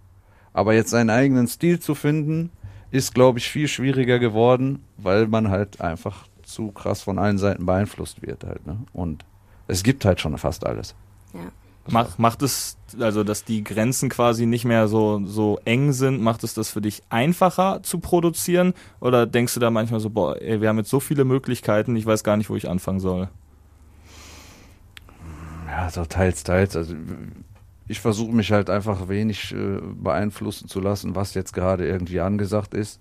Aber 0.53 0.73
jetzt 0.73 0.89
seinen 0.89 1.09
eigenen 1.09 1.47
Stil 1.47 1.79
zu 1.79 1.95
finden, 1.95 2.51
ist, 2.91 3.13
glaube 3.13 3.39
ich, 3.39 3.49
viel 3.49 3.67
schwieriger 3.67 4.19
geworden, 4.19 4.83
weil 4.97 5.27
man 5.27 5.49
halt 5.49 5.79
einfach 5.79 6.27
zu 6.43 6.71
krass 6.71 7.03
von 7.03 7.19
allen 7.19 7.37
Seiten 7.37 7.65
beeinflusst 7.65 8.21
wird 8.23 8.43
halt. 8.43 8.65
Ne? 8.65 8.77
Und 8.93 9.23
es 9.67 9.83
gibt 9.83 10.05
halt 10.05 10.19
schon 10.19 10.35
fast 10.37 10.65
alles. 10.65 10.95
Ja. 11.33 11.51
Macht, 11.91 12.19
macht 12.19 12.41
es, 12.41 12.77
also 12.99 13.23
dass 13.23 13.43
die 13.43 13.63
Grenzen 13.63 14.09
quasi 14.09 14.45
nicht 14.45 14.65
mehr 14.65 14.87
so, 14.87 15.21
so 15.25 15.59
eng 15.65 15.91
sind, 15.93 16.21
macht 16.21 16.43
es 16.43 16.53
das 16.53 16.69
für 16.69 16.81
dich 16.81 17.03
einfacher 17.09 17.81
zu 17.83 17.99
produzieren? 17.99 18.73
Oder 18.99 19.25
denkst 19.25 19.53
du 19.53 19.59
da 19.59 19.69
manchmal 19.69 19.99
so, 19.99 20.09
boah, 20.09 20.41
ey, 20.41 20.61
wir 20.61 20.69
haben 20.69 20.77
jetzt 20.77 20.89
so 20.89 20.99
viele 20.99 21.25
Möglichkeiten, 21.25 21.95
ich 21.95 22.05
weiß 22.05 22.23
gar 22.23 22.37
nicht, 22.37 22.49
wo 22.49 22.55
ich 22.55 22.69
anfangen 22.69 22.99
soll? 22.99 23.29
Ja, 25.67 25.89
so 25.89 26.05
teils, 26.05 26.43
teils. 26.43 26.75
Also 26.75 26.95
ich 27.87 27.99
versuche 27.99 28.33
mich 28.33 28.51
halt 28.51 28.69
einfach 28.69 29.07
wenig 29.07 29.53
äh, 29.53 29.79
beeinflussen 29.81 30.67
zu 30.67 30.79
lassen, 30.79 31.15
was 31.15 31.33
jetzt 31.33 31.53
gerade 31.53 31.87
irgendwie 31.87 32.19
angesagt 32.19 32.73
ist. 32.73 32.99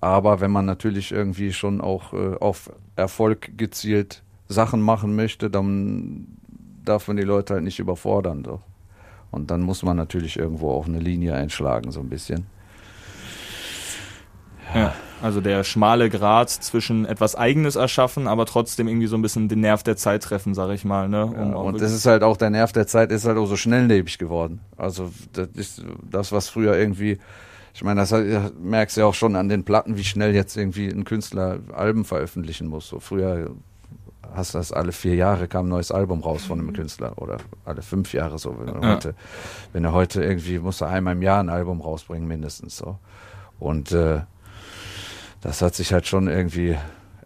Aber 0.00 0.40
wenn 0.40 0.50
man 0.50 0.66
natürlich 0.66 1.12
irgendwie 1.12 1.52
schon 1.52 1.80
auch 1.80 2.12
äh, 2.12 2.36
auf 2.36 2.70
Erfolg 2.96 3.56
gezielt 3.56 4.22
Sachen 4.48 4.80
machen 4.80 5.16
möchte, 5.16 5.50
dann 5.50 6.38
darf 6.88 7.08
man 7.08 7.16
die 7.16 7.22
Leute 7.22 7.54
halt 7.54 7.64
nicht 7.64 7.78
überfordern. 7.78 8.44
So. 8.44 8.60
Und 9.30 9.50
dann 9.50 9.62
muss 9.62 9.82
man 9.82 9.96
natürlich 9.96 10.38
irgendwo 10.38 10.70
auch 10.70 10.86
eine 10.86 10.98
Linie 10.98 11.34
einschlagen, 11.34 11.92
so 11.92 12.00
ein 12.00 12.08
bisschen. 12.08 12.46
Ja. 14.74 14.94
Also 15.22 15.40
der 15.40 15.64
schmale 15.64 16.10
Grat 16.10 16.50
zwischen 16.50 17.06
etwas 17.06 17.36
Eigenes 17.36 17.76
erschaffen, 17.76 18.28
aber 18.28 18.44
trotzdem 18.44 18.86
irgendwie 18.86 19.06
so 19.06 19.16
ein 19.16 19.22
bisschen 19.22 19.48
den 19.48 19.60
Nerv 19.60 19.82
der 19.82 19.96
Zeit 19.96 20.22
treffen, 20.22 20.52
sag 20.52 20.70
ich 20.70 20.84
mal. 20.84 21.08
Ne? 21.08 21.24
Um 21.24 21.50
ja, 21.52 21.56
und 21.56 21.80
das 21.80 21.92
ist 21.92 22.04
halt 22.04 22.22
auch, 22.22 22.36
der 22.36 22.50
Nerv 22.50 22.72
der 22.72 22.86
Zeit 22.86 23.10
ist 23.10 23.24
halt 23.24 23.38
auch 23.38 23.46
so 23.46 23.56
schnelllebig 23.56 24.18
geworden. 24.18 24.60
Also 24.76 25.10
das 25.32 25.48
ist 25.54 25.82
das, 26.10 26.32
was 26.32 26.50
früher 26.50 26.76
irgendwie, 26.76 27.18
ich 27.72 27.82
meine, 27.82 28.00
das 28.00 28.14
merkst 28.60 28.96
du 28.96 29.00
ja 29.00 29.06
auch 29.06 29.14
schon 29.14 29.36
an 29.36 29.48
den 29.48 29.64
Platten, 29.64 29.96
wie 29.96 30.04
schnell 30.04 30.34
jetzt 30.34 30.54
irgendwie 30.54 30.88
ein 30.88 31.04
Künstler 31.04 31.60
Alben 31.72 32.04
veröffentlichen 32.04 32.66
muss. 32.66 32.88
So 32.88 33.00
früher 33.00 33.50
hast 34.36 34.54
du 34.54 34.58
das 34.58 34.72
alle 34.72 34.92
vier 34.92 35.14
Jahre 35.14 35.48
kam 35.48 35.66
ein 35.66 35.70
neues 35.70 35.90
Album 35.90 36.20
raus 36.22 36.44
von 36.44 36.60
einem 36.60 36.72
Künstler 36.72 37.18
oder 37.18 37.38
alle 37.64 37.82
fünf 37.82 38.12
Jahre 38.12 38.38
so. 38.38 38.56
Wenn, 38.58 38.82
ja. 38.82 38.94
heute, 38.94 39.14
wenn 39.72 39.84
er 39.84 39.92
heute 39.92 40.22
irgendwie 40.22 40.58
muss 40.58 40.80
er 40.80 40.88
einmal 40.88 41.14
im 41.14 41.22
Jahr 41.22 41.40
ein 41.40 41.48
Album 41.48 41.80
rausbringen 41.80 42.28
mindestens 42.28 42.76
so. 42.76 42.98
Und 43.58 43.92
äh, 43.92 44.20
das 45.40 45.62
hat 45.62 45.74
sich 45.74 45.92
halt 45.92 46.06
schon 46.06 46.28
irgendwie 46.28 46.76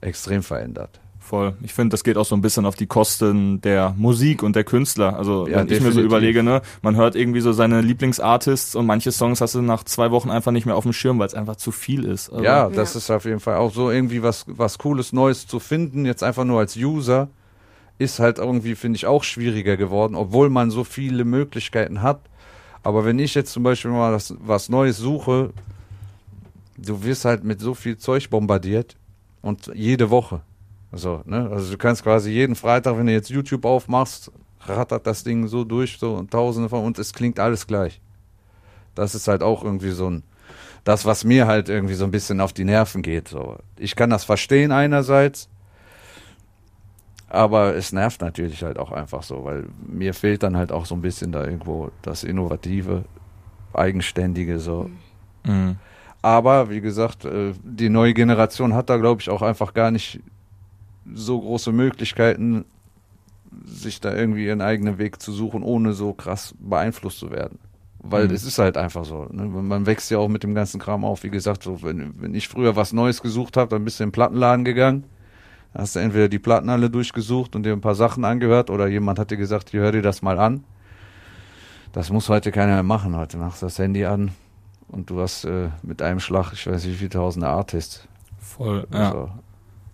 extrem 0.01 0.43
verändert. 0.43 1.01
Voll. 1.31 1.55
Ich 1.63 1.75
finde, 1.75 1.95
das 1.95 2.03
geht 2.03 2.17
auch 2.17 2.25
so 2.25 2.35
ein 2.35 2.41
bisschen 2.41 2.67
auf 2.67 2.75
die 2.75 2.89
Kosten 2.89 3.61
der 3.61 3.95
Musik 3.97 4.43
und 4.43 4.57
der 4.57 4.65
Künstler. 4.65 5.17
Also 5.17 5.47
ja, 5.47 5.59
wenn 5.59 5.69
definitiv. 5.69 5.79
ich 5.79 5.85
mir 5.85 5.93
so 5.93 6.01
überlege, 6.01 6.43
ne, 6.43 6.61
man 6.83 6.97
hört 6.97 7.15
irgendwie 7.15 7.41
so 7.41 7.53
seine 7.53 7.83
Lieblingsartists 7.83 8.75
und 8.75 8.85
manche 8.85 9.13
Songs 9.13 9.41
hast 9.41 9.55
du 9.55 9.63
nach 9.63 9.85
zwei 9.85 10.11
Wochen 10.11 10.29
einfach 10.29 10.51
nicht 10.51 10.67
mehr 10.67 10.75
auf 10.75 10.83
dem 10.83 10.93
Schirm, 10.93 11.21
weil 11.21 11.29
es 11.29 11.35
einfach 11.35 11.55
zu 11.55 11.71
viel 11.71 12.05
ist. 12.05 12.31
Also 12.31 12.43
ja, 12.43 12.69
das 12.69 12.95
ja. 12.95 12.99
ist 12.99 13.11
auf 13.13 13.27
jeden 13.27 13.39
Fall 13.39 13.59
auch 13.59 13.73
so 13.73 13.93
irgendwie 13.93 14.25
was, 14.25 14.45
was 14.49 14.79
Cooles 14.79 15.13
Neues 15.13 15.47
zu 15.47 15.61
finden, 15.61 16.05
jetzt 16.05 16.25
einfach 16.25 16.43
nur 16.43 16.59
als 16.59 16.77
User, 16.77 17.29
ist 17.99 18.19
halt 18.19 18.39
irgendwie, 18.39 18.75
finde 18.75 18.97
ich, 18.97 19.07
auch 19.07 19.23
schwieriger 19.23 19.77
geworden, 19.77 20.17
obwohl 20.17 20.51
man 20.51 20.73
so 20.73 20.83
viele 20.83 21.25
Möglichkeiten 21.25 22.03
hat. 22.03 22.23
Aber 22.83 23.05
wenn 23.05 23.21
ich 23.21 23.37
jetzt 23.37 23.53
zum 23.53 23.63
Beispiel 23.63 23.93
mal 23.93 24.11
das, 24.11 24.35
was 24.41 24.69
Neues 24.69 24.97
suche, 24.97 25.53
du 26.77 27.05
wirst 27.05 27.25
halt 27.25 27.45
mit 27.45 27.61
so 27.61 27.75
viel 27.75 27.99
Zeug 27.99 28.31
bombardiert 28.31 28.97
und 29.43 29.71
jede 29.77 30.11
Woche. 30.11 30.41
Also, 30.93 31.23
ne? 31.25 31.49
Also 31.51 31.73
du 31.73 31.79
kannst 31.79 32.03
quasi 32.03 32.31
jeden 32.31 32.57
Freitag, 32.57 32.97
wenn 32.97 33.07
du 33.07 33.13
jetzt 33.13 33.31
YouTube 33.31 33.65
aufmachst, 33.65 34.33
rattert 34.67 35.07
das 35.07 35.25
Ding 35.25 35.47
so 35.47 35.65
durch, 35.65 35.99
so 35.99 36.15
und 36.15 36.31
tausende 36.31 36.69
von 36.69 36.85
und 36.85 36.99
es 36.99 37.13
klingt 37.13 37.39
alles 37.39 37.67
gleich. 37.67 38.01
Das 38.95 39.15
ist 39.15 39.29
halt 39.29 39.43
auch 39.43 39.65
irgendwie 39.65 39.91
so 39.91 40.11
ein, 40.11 40.23
das, 40.85 41.05
was 41.05 41.25
mir 41.25 41.47
halt 41.47 41.69
irgendwie 41.69 41.95
so 41.95 42.05
ein 42.05 42.11
bisschen 42.11 42.41
auf 42.41 42.53
die 42.53 42.65
Nerven 42.65 43.03
geht. 43.03 43.29
So. 43.29 43.57
Ich 43.77 43.95
kann 43.95 44.11
das 44.11 44.25
verstehen 44.25 44.73
einerseits, 44.73 45.49
aber 47.29 47.77
es 47.77 47.93
nervt 47.93 48.21
natürlich 48.21 48.63
halt 48.65 48.79
auch 48.79 48.91
einfach 48.91 49.23
so, 49.23 49.45
weil 49.45 49.67
mir 49.87 50.13
fehlt 50.13 50.43
dann 50.43 50.57
halt 50.57 50.73
auch 50.73 50.87
so 50.87 50.97
ein 50.97 51.03
bisschen 51.03 51.31
da 51.31 51.45
irgendwo 51.45 51.91
das 52.03 52.25
Innovative, 52.25 53.05
Eigenständige 53.73 54.59
so. 54.59 54.91
Mhm. 55.45 55.77
Aber 56.23 56.69
wie 56.69 56.81
gesagt, 56.81 57.25
äh, 57.25 57.53
die 57.63 57.89
neue 57.89 58.13
Generation 58.13 58.75
hat 58.75 58.91
da, 58.91 58.97
glaube 58.97 59.21
ich, 59.23 59.31
auch 59.31 59.43
einfach 59.43 59.73
gar 59.73 59.91
nicht 59.91 60.21
so 61.15 61.41
große 61.41 61.73
Möglichkeiten, 61.73 62.65
sich 63.65 64.01
da 64.01 64.15
irgendwie 64.15 64.47
ihren 64.47 64.61
eigenen 64.61 64.99
Weg 64.99 65.21
zu 65.21 65.33
suchen, 65.33 65.63
ohne 65.63 65.93
so 65.93 66.13
krass 66.13 66.55
beeinflusst 66.59 67.19
zu 67.19 67.31
werden. 67.31 67.59
Weil 68.03 68.29
mhm. 68.29 68.35
es 68.35 68.45
ist 68.45 68.59
halt 68.59 68.77
einfach 68.77 69.05
so. 69.05 69.27
Ne? 69.31 69.45
Man 69.45 69.87
wächst 69.87 70.11
ja 70.11 70.19
auch 70.19 70.29
mit 70.29 70.43
dem 70.43 70.55
ganzen 70.55 70.81
Kram 70.81 71.05
auf. 71.05 71.23
Wie 71.23 71.31
gesagt, 71.31 71.63
so, 71.63 71.83
wenn, 71.83 72.15
wenn 72.21 72.35
ich 72.35 72.49
früher 72.49 72.77
was 72.77 72.93
Neues 72.93 73.21
gesucht 73.21 73.57
habe, 73.57 73.71
dann 73.71 73.85
bist 73.85 74.01
du 74.01 74.05
in 74.05 74.09
den 74.09 74.13
Plattenladen 74.13 74.65
gegangen. 74.65 75.05
Hast 75.75 75.97
du 75.97 76.01
entweder 76.01 76.29
die 76.29 76.39
Platten 76.39 76.69
alle 76.69 76.91
durchgesucht 76.91 77.55
und 77.55 77.65
dir 77.65 77.73
ein 77.73 77.81
paar 77.81 77.95
Sachen 77.95 78.25
angehört 78.25 78.71
oder 78.71 78.89
jemand 78.89 79.19
hat 79.19 79.31
dir 79.31 79.37
gesagt, 79.37 79.71
hier 79.71 79.81
hör 79.81 79.93
dir 79.93 80.03
das 80.03 80.23
mal 80.23 80.39
an. 80.39 80.65
Das 81.93 82.11
muss 82.11 82.29
heute 82.29 82.53
keiner 82.53 82.75
mehr 82.75 82.83
machen. 82.83 83.17
Heute 83.17 83.37
machst 83.37 83.63
du 83.63 83.67
das 83.67 83.79
Handy 83.79 84.05
an, 84.05 84.33
und 84.91 85.11
du 85.11 85.21
hast 85.21 85.45
äh, 85.45 85.69
mit 85.83 86.03
einem 86.03 86.21
Schlag, 86.21 86.53
ich 86.53 86.67
weiß 86.67 86.85
nicht 86.85 86.95
wie 86.95 86.99
viele 86.99 87.11
tausende 87.11 87.49
Artists. 87.49 88.07
Voll, 88.39 88.87
ja. 88.93 89.29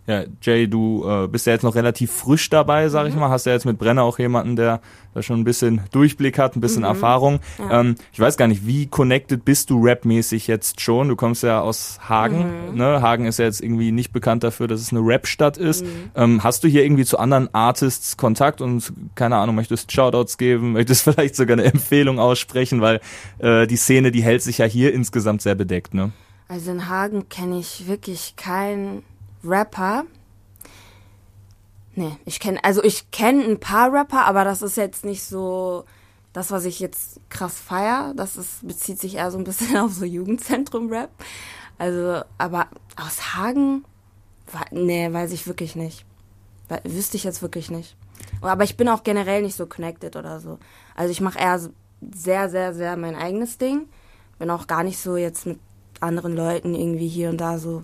Ja, 0.07 0.25
Jay, 0.41 0.69
du 0.69 1.05
äh, 1.05 1.27
bist 1.27 1.47
ja 1.47 1.53
jetzt 1.53 1.63
noch 1.63 1.75
relativ 1.75 2.13
frisch 2.13 2.49
dabei, 2.49 2.89
sag 2.89 3.05
mhm. 3.05 3.09
ich 3.11 3.17
mal. 3.17 3.29
Hast 3.29 3.47
ja 3.47 3.53
jetzt 3.53 3.67
mit 3.67 3.77
Brenner 3.79 4.05
auch 4.05 4.19
jemanden, 4.19 4.55
der 4.55 4.81
da 5.15 5.23
schon 5.23 5.41
ein 5.41 5.45
bisschen 5.45 5.81
Durchblick 5.91 6.39
hat, 6.39 6.55
ein 6.55 6.61
bisschen 6.61 6.83
mhm. 6.83 6.89
Erfahrung. 6.89 7.41
Ja. 7.59 7.81
Ähm, 7.81 7.97
ich 8.13 8.21
weiß 8.21 8.37
gar 8.37 8.47
nicht, 8.47 8.67
wie 8.67 8.87
connected 8.87 9.45
bist 9.45 9.71
du 9.71 9.85
rapmäßig 9.85 10.47
jetzt 10.47 10.81
schon? 10.81 11.09
Du 11.09 11.17
kommst 11.17 11.43
ja 11.43 11.61
aus 11.61 11.99
Hagen. 12.09 12.71
Mhm. 12.71 12.79
Ne? 12.79 13.03
Hagen 13.03 13.27
ist 13.27 13.39
ja 13.39 13.47
jetzt 13.47 13.61
irgendwie 13.61 13.91
nicht 13.91 14.13
bekannt 14.13 14.45
dafür, 14.45 14.69
dass 14.69 14.81
es 14.81 14.93
eine 14.93 15.01
Rap-Stadt 15.01 15.57
ist. 15.57 15.85
Mhm. 15.85 16.11
Ähm, 16.15 16.45
hast 16.45 16.63
du 16.63 16.69
hier 16.69 16.85
irgendwie 16.85 17.05
zu 17.05 17.19
anderen 17.19 17.53
Artists 17.53 18.17
Kontakt 18.17 18.61
und 18.61 18.93
keine 19.17 19.37
Ahnung, 19.37 19.57
möchtest 19.57 19.91
Shoutouts 19.91 20.39
geben, 20.39 20.73
möchtest 20.75 21.03
vielleicht 21.03 21.35
sogar 21.35 21.55
eine 21.55 21.65
Empfehlung 21.65 22.21
aussprechen, 22.21 22.81
weil 22.81 23.01
äh, 23.39 23.67
die 23.67 23.77
Szene, 23.77 24.13
die 24.13 24.23
hält 24.23 24.43
sich 24.43 24.59
ja 24.59 24.67
hier 24.67 24.95
insgesamt 24.95 25.43
sehr 25.43 25.57
bedeckt, 25.57 25.95
ne? 25.95 26.13
Also 26.49 26.71
in 26.71 26.89
Hagen 26.89 27.29
kenne 27.29 27.59
ich 27.59 27.89
wirklich 27.89 28.37
keinen 28.37 29.03
Rapper. 29.47 30.05
Nee, 31.95 32.17
ich 32.25 32.41
kenne, 32.41 32.63
also 32.63 32.85
ich 32.85 33.11
kenne 33.11 33.45
ein 33.45 33.59
paar 33.59 33.93
Rapper, 33.93 34.27
aber 34.27 34.45
das 34.45 34.61
ist 34.61 34.77
jetzt 34.77 35.05
nicht 35.05 35.25
so 35.25 35.85
das, 36.33 36.51
was 36.51 36.67
ich 36.67 36.81
jetzt 36.81 37.21
krass 37.31 37.59
feier. 37.59 38.13
Das 38.15 38.37
ist, 38.37 38.67
bezieht 38.67 39.01
sich 39.01 39.15
eher 39.15 39.31
so 39.31 39.39
ein 39.39 39.45
bisschen 39.45 39.77
auf 39.79 39.93
so 39.93 40.05
Jugendzentrum-Rap. 40.05 41.11
Also, 41.79 42.23
aber 42.37 42.69
aus 42.97 43.35
Hagen, 43.35 43.85
nee, 44.71 45.11
weiß 45.11 45.33
ich 45.33 45.47
wirklich 45.47 45.77
nicht. 45.77 46.05
Wüsste 46.85 47.17
ich 47.17 47.25
jetzt 47.25 47.43
wirklich 47.43 47.71
nicht. 47.71 47.97
Aber 48.41 48.65
ich 48.65 48.77
bin 48.77 48.89
auch 48.89 49.03
generell 49.03 49.43
nicht 49.43 49.57
so 49.57 49.67
connected 49.67 50.17
oder 50.17 50.41
so. 50.41 50.59
Also 50.95 51.11
ich 51.11 51.21
mache 51.21 51.39
eher 51.39 51.59
sehr, 52.01 52.51
sehr, 52.51 52.75
sehr 52.75 52.97
mein 52.97 53.15
eigenes 53.15 53.59
Ding. 53.59 53.89
Bin 54.39 54.51
auch 54.51 54.67
gar 54.67 54.83
nicht 54.83 54.99
so 54.99 55.17
jetzt 55.17 55.47
mit 55.47 55.59
anderen 56.01 56.37
Leuten 56.37 56.75
irgendwie 56.75 57.09
hier 57.09 57.31
und 57.31 57.39
da 57.39 57.59
so 57.59 57.83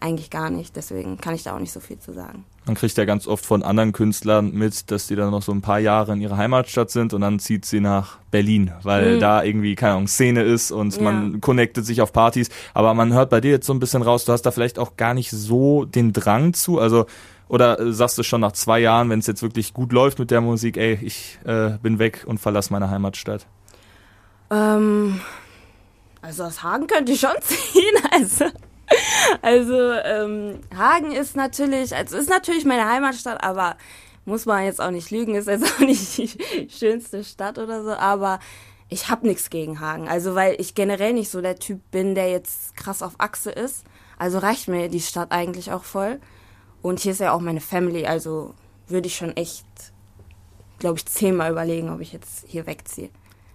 eigentlich 0.00 0.30
gar 0.30 0.50
nicht. 0.50 0.76
Deswegen 0.76 1.18
kann 1.18 1.34
ich 1.34 1.42
da 1.42 1.54
auch 1.54 1.58
nicht 1.58 1.72
so 1.72 1.80
viel 1.80 1.98
zu 1.98 2.12
sagen. 2.12 2.44
Man 2.66 2.74
kriegt 2.74 2.96
ja 2.96 3.04
ganz 3.04 3.26
oft 3.26 3.46
von 3.46 3.62
anderen 3.62 3.92
Künstlern 3.92 4.52
mit, 4.52 4.90
dass 4.90 5.06
die 5.06 5.16
dann 5.16 5.30
noch 5.30 5.42
so 5.42 5.52
ein 5.52 5.62
paar 5.62 5.78
Jahre 5.78 6.12
in 6.12 6.20
ihrer 6.20 6.36
Heimatstadt 6.36 6.90
sind 6.90 7.14
und 7.14 7.22
dann 7.22 7.38
zieht 7.38 7.64
sie 7.64 7.80
nach 7.80 8.18
Berlin, 8.30 8.72
weil 8.82 9.16
mhm. 9.16 9.20
da 9.20 9.42
irgendwie, 9.42 9.74
keine 9.74 9.94
Ahnung, 9.94 10.08
Szene 10.08 10.42
ist 10.42 10.70
und 10.70 10.96
ja. 10.96 11.02
man 11.02 11.40
connectet 11.40 11.86
sich 11.86 12.02
auf 12.02 12.12
Partys. 12.12 12.50
Aber 12.74 12.92
man 12.94 13.12
hört 13.12 13.30
bei 13.30 13.40
dir 13.40 13.52
jetzt 13.52 13.66
so 13.66 13.72
ein 13.72 13.80
bisschen 13.80 14.02
raus, 14.02 14.24
du 14.24 14.32
hast 14.32 14.42
da 14.42 14.50
vielleicht 14.50 14.78
auch 14.78 14.96
gar 14.96 15.14
nicht 15.14 15.30
so 15.30 15.84
den 15.84 16.12
Drang 16.12 16.52
zu. 16.52 16.78
Also 16.78 17.06
oder 17.48 17.92
sagst 17.92 18.18
du 18.18 18.22
schon 18.22 18.42
nach 18.42 18.52
zwei 18.52 18.78
Jahren, 18.78 19.08
wenn 19.08 19.20
es 19.20 19.26
jetzt 19.26 19.42
wirklich 19.42 19.72
gut 19.72 19.92
läuft 19.92 20.18
mit 20.18 20.30
der 20.30 20.42
Musik, 20.42 20.76
ey, 20.76 20.98
ich 21.02 21.38
äh, 21.44 21.70
bin 21.82 21.98
weg 21.98 22.24
und 22.26 22.38
verlasse 22.38 22.72
meine 22.72 22.90
Heimatstadt? 22.90 23.46
Ähm, 24.50 25.20
also 26.20 26.44
aus 26.44 26.62
Hagen 26.62 26.86
könnte 26.86 27.12
ich 27.12 27.20
schon 27.20 27.30
ziehen. 27.40 27.94
Also 28.10 28.46
also 29.42 29.92
ähm, 29.92 30.60
Hagen 30.76 31.12
ist 31.12 31.36
natürlich, 31.36 31.94
also 31.94 32.16
ist 32.16 32.30
natürlich 32.30 32.64
meine 32.64 32.88
Heimatstadt, 32.88 33.42
aber 33.42 33.76
muss 34.24 34.46
man 34.46 34.64
jetzt 34.64 34.80
auch 34.80 34.90
nicht 34.90 35.10
lügen, 35.10 35.34
ist 35.34 35.48
jetzt 35.48 35.64
auch 35.64 35.80
nicht 35.80 36.16
die 36.18 36.68
schönste 36.70 37.24
Stadt 37.24 37.58
oder 37.58 37.82
so, 37.82 37.92
aber 37.92 38.40
ich 38.88 39.08
hab 39.08 39.22
nichts 39.22 39.50
gegen 39.50 39.80
Hagen. 39.80 40.08
Also 40.08 40.34
weil 40.34 40.56
ich 40.60 40.74
generell 40.74 41.12
nicht 41.12 41.30
so 41.30 41.40
der 41.40 41.58
Typ 41.58 41.80
bin, 41.90 42.14
der 42.14 42.30
jetzt 42.30 42.76
krass 42.76 43.02
auf 43.02 43.14
Achse 43.18 43.50
ist. 43.50 43.84
Also 44.18 44.38
reicht 44.38 44.68
mir 44.68 44.88
die 44.88 45.00
Stadt 45.00 45.32
eigentlich 45.32 45.72
auch 45.72 45.84
voll. 45.84 46.20
Und 46.82 47.00
hier 47.00 47.12
ist 47.12 47.20
ja 47.20 47.32
auch 47.32 47.40
meine 47.40 47.60
Family, 47.60 48.06
also 48.06 48.54
würde 48.86 49.08
ich 49.08 49.16
schon 49.16 49.36
echt, 49.36 49.66
glaube 50.78 50.98
ich, 50.98 51.06
zehnmal 51.06 51.50
überlegen, 51.50 51.90
ob 51.90 52.00
ich 52.00 52.12
jetzt 52.12 52.44
hier 52.46 52.66
wegziehe 52.66 53.10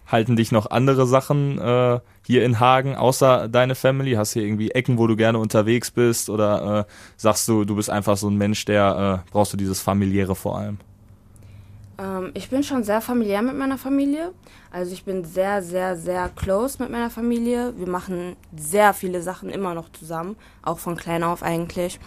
halten 0.07 0.36
dich 0.36 0.51
noch 0.51 0.69
andere 0.69 1.07
Sachen 1.07 1.57
äh, 1.60 2.00
hier 2.25 2.43
in 2.43 2.60
Hagen 2.60 2.95
außer 2.95 3.48
deine 3.48 3.75
Family? 3.75 4.13
Hast 4.13 4.36
du 4.36 4.39
hier 4.39 4.48
irgendwie 4.48 4.72
Ecken, 4.72 4.98
wo 4.98 5.07
du 5.07 5.15
gerne 5.15 5.39
unterwegs 5.39 5.91
bist? 5.91 6.29
Oder 6.29 6.79
äh, 6.79 6.91
sagst 7.17 7.48
du, 7.48 7.65
du 7.65 7.75
bist 7.75 7.89
einfach 7.89 8.17
so 8.17 8.29
ein 8.29 8.38
Mensch, 8.38 8.65
der 8.65 9.24
äh, 9.25 9.31
brauchst 9.31 9.53
du 9.53 9.57
dieses 9.57 9.81
familiäre 9.81 10.36
vor 10.36 10.57
allem? 10.57 10.77
Ähm, 11.98 12.31
ich 12.33 12.50
bin 12.50 12.63
schon 12.63 12.83
sehr 12.83 13.01
familiär 13.01 13.41
mit 13.41 13.55
meiner 13.55 13.77
Familie. 13.77 14.33
Also 14.72 14.93
ich 14.93 15.03
bin 15.03 15.24
sehr, 15.24 15.62
sehr, 15.62 15.95
sehr 15.95 16.29
close 16.29 16.81
mit 16.81 16.91
meiner 16.91 17.10
Familie. 17.10 17.74
Wir 17.77 17.88
machen 17.88 18.36
sehr 18.55 18.93
viele 18.93 19.22
Sachen 19.22 19.50
immer 19.50 19.74
noch 19.74 19.91
zusammen, 19.91 20.36
auch 20.62 20.79
von 20.79 20.95
klein 20.95 21.24
auf 21.24 21.43
eigentlich. 21.43 22.00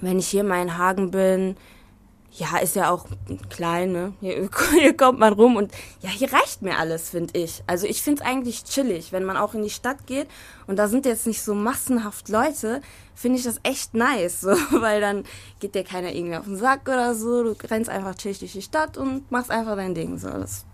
Wenn 0.00 0.18
ich 0.18 0.26
hier 0.26 0.44
mal 0.44 0.60
in 0.60 0.76
Hagen 0.76 1.10
bin, 1.10 1.56
ja, 2.36 2.58
ist 2.58 2.74
ja 2.74 2.90
auch 2.90 3.06
klein, 3.48 3.92
ne? 3.92 4.12
Hier, 4.20 4.48
hier, 4.72 4.96
kommt 4.96 5.20
man 5.20 5.32
rum 5.32 5.56
und 5.56 5.72
ja, 6.00 6.10
hier 6.10 6.32
reicht 6.32 6.62
mir 6.62 6.78
alles, 6.78 7.10
finde 7.10 7.38
ich. 7.38 7.62
Also 7.66 7.86
ich 7.86 8.02
finde 8.02 8.22
es 8.22 8.28
eigentlich 8.28 8.64
chillig, 8.64 9.12
wenn 9.12 9.24
man 9.24 9.36
auch 9.36 9.54
in 9.54 9.62
die 9.62 9.70
Stadt 9.70 10.06
geht 10.06 10.26
und 10.66 10.76
da 10.76 10.88
sind 10.88 11.06
jetzt 11.06 11.26
nicht 11.26 11.42
so 11.42 11.54
massenhaft 11.54 12.28
Leute, 12.28 12.80
finde 13.14 13.38
ich 13.38 13.44
das 13.44 13.60
echt 13.62 13.94
nice, 13.94 14.40
so, 14.40 14.50
weil 14.70 15.00
dann 15.00 15.24
geht 15.60 15.74
dir 15.74 15.84
keiner 15.84 16.12
irgendwie 16.12 16.36
auf 16.36 16.44
den 16.44 16.56
Sack 16.56 16.88
oder 16.88 17.14
so, 17.14 17.44
du 17.44 17.56
rennst 17.70 17.88
einfach 17.88 18.16
chillig 18.16 18.40
durch 18.40 18.52
die 18.52 18.62
Stadt 18.62 18.98
und 18.98 19.30
machst 19.30 19.52
einfach 19.52 19.76
dein 19.76 19.94
Ding, 19.94 20.18
so. 20.18 20.28
Das 20.28 20.50
ist 20.50 20.66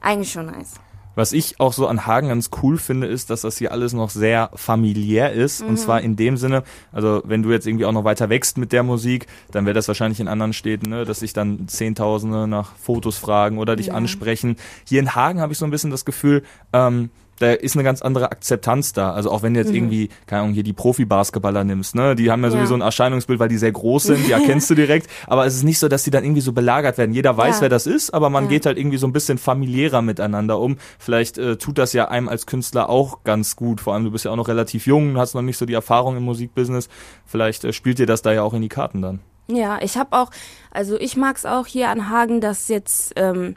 eigentlich 0.00 0.30
schon 0.30 0.46
nice. 0.46 0.74
Was 1.18 1.32
ich 1.32 1.58
auch 1.58 1.72
so 1.72 1.88
an 1.88 2.06
Hagen 2.06 2.28
ganz 2.28 2.50
cool 2.62 2.78
finde, 2.78 3.08
ist, 3.08 3.28
dass 3.28 3.40
das 3.40 3.58
hier 3.58 3.72
alles 3.72 3.92
noch 3.92 4.08
sehr 4.08 4.50
familiär 4.54 5.32
ist. 5.32 5.64
Mhm. 5.64 5.70
Und 5.70 5.76
zwar 5.78 6.00
in 6.00 6.14
dem 6.14 6.36
Sinne, 6.36 6.62
also 6.92 7.22
wenn 7.24 7.42
du 7.42 7.50
jetzt 7.50 7.66
irgendwie 7.66 7.86
auch 7.86 7.92
noch 7.92 8.04
weiter 8.04 8.28
wächst 8.28 8.56
mit 8.56 8.70
der 8.70 8.84
Musik, 8.84 9.26
dann 9.50 9.66
wäre 9.66 9.74
das 9.74 9.88
wahrscheinlich 9.88 10.20
in 10.20 10.28
anderen 10.28 10.52
Städten, 10.52 10.90
ne, 10.90 11.04
dass 11.04 11.18
sich 11.18 11.32
dann 11.32 11.66
Zehntausende 11.66 12.46
nach 12.46 12.76
Fotos 12.76 13.18
fragen 13.18 13.58
oder 13.58 13.74
dich 13.74 13.88
ja. 13.88 13.94
ansprechen. 13.94 14.54
Hier 14.86 15.00
in 15.00 15.16
Hagen 15.16 15.40
habe 15.40 15.52
ich 15.52 15.58
so 15.58 15.64
ein 15.64 15.72
bisschen 15.72 15.90
das 15.90 16.04
Gefühl, 16.04 16.44
ähm, 16.72 17.10
da 17.38 17.52
ist 17.52 17.76
eine 17.76 17.84
ganz 17.84 18.02
andere 18.02 18.30
Akzeptanz 18.30 18.92
da. 18.92 19.12
Also 19.12 19.30
auch 19.30 19.42
wenn 19.42 19.54
du 19.54 19.60
jetzt 19.60 19.70
mhm. 19.70 19.76
irgendwie, 19.76 20.08
keine 20.26 20.42
Ahnung, 20.42 20.54
hier 20.54 20.62
die 20.62 20.72
Profi-Basketballer 20.72 21.64
nimmst, 21.64 21.94
ne? 21.94 22.14
Die 22.14 22.30
haben 22.30 22.42
ja, 22.42 22.48
ja 22.48 22.56
sowieso 22.56 22.74
ein 22.74 22.80
Erscheinungsbild, 22.80 23.38
weil 23.38 23.48
die 23.48 23.58
sehr 23.58 23.72
groß 23.72 24.04
sind, 24.04 24.26
die 24.26 24.32
erkennst 24.38 24.68
du 24.70 24.74
direkt. 24.74 25.08
Aber 25.26 25.46
es 25.46 25.54
ist 25.54 25.62
nicht 25.62 25.78
so, 25.78 25.88
dass 25.88 26.04
die 26.04 26.10
dann 26.10 26.24
irgendwie 26.24 26.40
so 26.40 26.52
belagert 26.52 26.98
werden. 26.98 27.12
Jeder 27.12 27.36
weiß, 27.36 27.56
ja. 27.56 27.62
wer 27.62 27.68
das 27.68 27.86
ist, 27.86 28.12
aber 28.12 28.30
man 28.30 28.44
ja. 28.44 28.50
geht 28.50 28.66
halt 28.66 28.78
irgendwie 28.78 28.98
so 28.98 29.06
ein 29.06 29.12
bisschen 29.12 29.38
familiärer 29.38 30.02
miteinander 30.02 30.58
um. 30.58 30.76
Vielleicht 30.98 31.38
äh, 31.38 31.56
tut 31.56 31.78
das 31.78 31.92
ja 31.92 32.08
einem 32.08 32.28
als 32.28 32.46
Künstler 32.46 32.88
auch 32.88 33.24
ganz 33.24 33.56
gut. 33.56 33.80
Vor 33.80 33.94
allem, 33.94 34.04
du 34.04 34.10
bist 34.10 34.24
ja 34.24 34.30
auch 34.30 34.36
noch 34.36 34.48
relativ 34.48 34.86
jung, 34.86 35.16
hast 35.18 35.34
noch 35.34 35.42
nicht 35.42 35.58
so 35.58 35.66
die 35.66 35.74
Erfahrung 35.74 36.16
im 36.16 36.24
Musikbusiness. 36.24 36.88
Vielleicht 37.24 37.64
äh, 37.64 37.72
spielt 37.72 37.98
dir 37.98 38.06
das 38.06 38.22
da 38.22 38.32
ja 38.32 38.42
auch 38.42 38.54
in 38.54 38.62
die 38.62 38.68
Karten 38.68 39.02
dann. 39.02 39.20
Ja, 39.50 39.78
ich 39.80 39.96
habe 39.96 40.14
auch, 40.14 40.30
also 40.70 40.98
ich 41.00 41.16
mag's 41.16 41.46
auch 41.46 41.66
hier 41.66 41.88
an 41.88 42.10
Hagen, 42.10 42.42
dass 42.42 42.68
jetzt 42.68 43.14
ähm, 43.16 43.56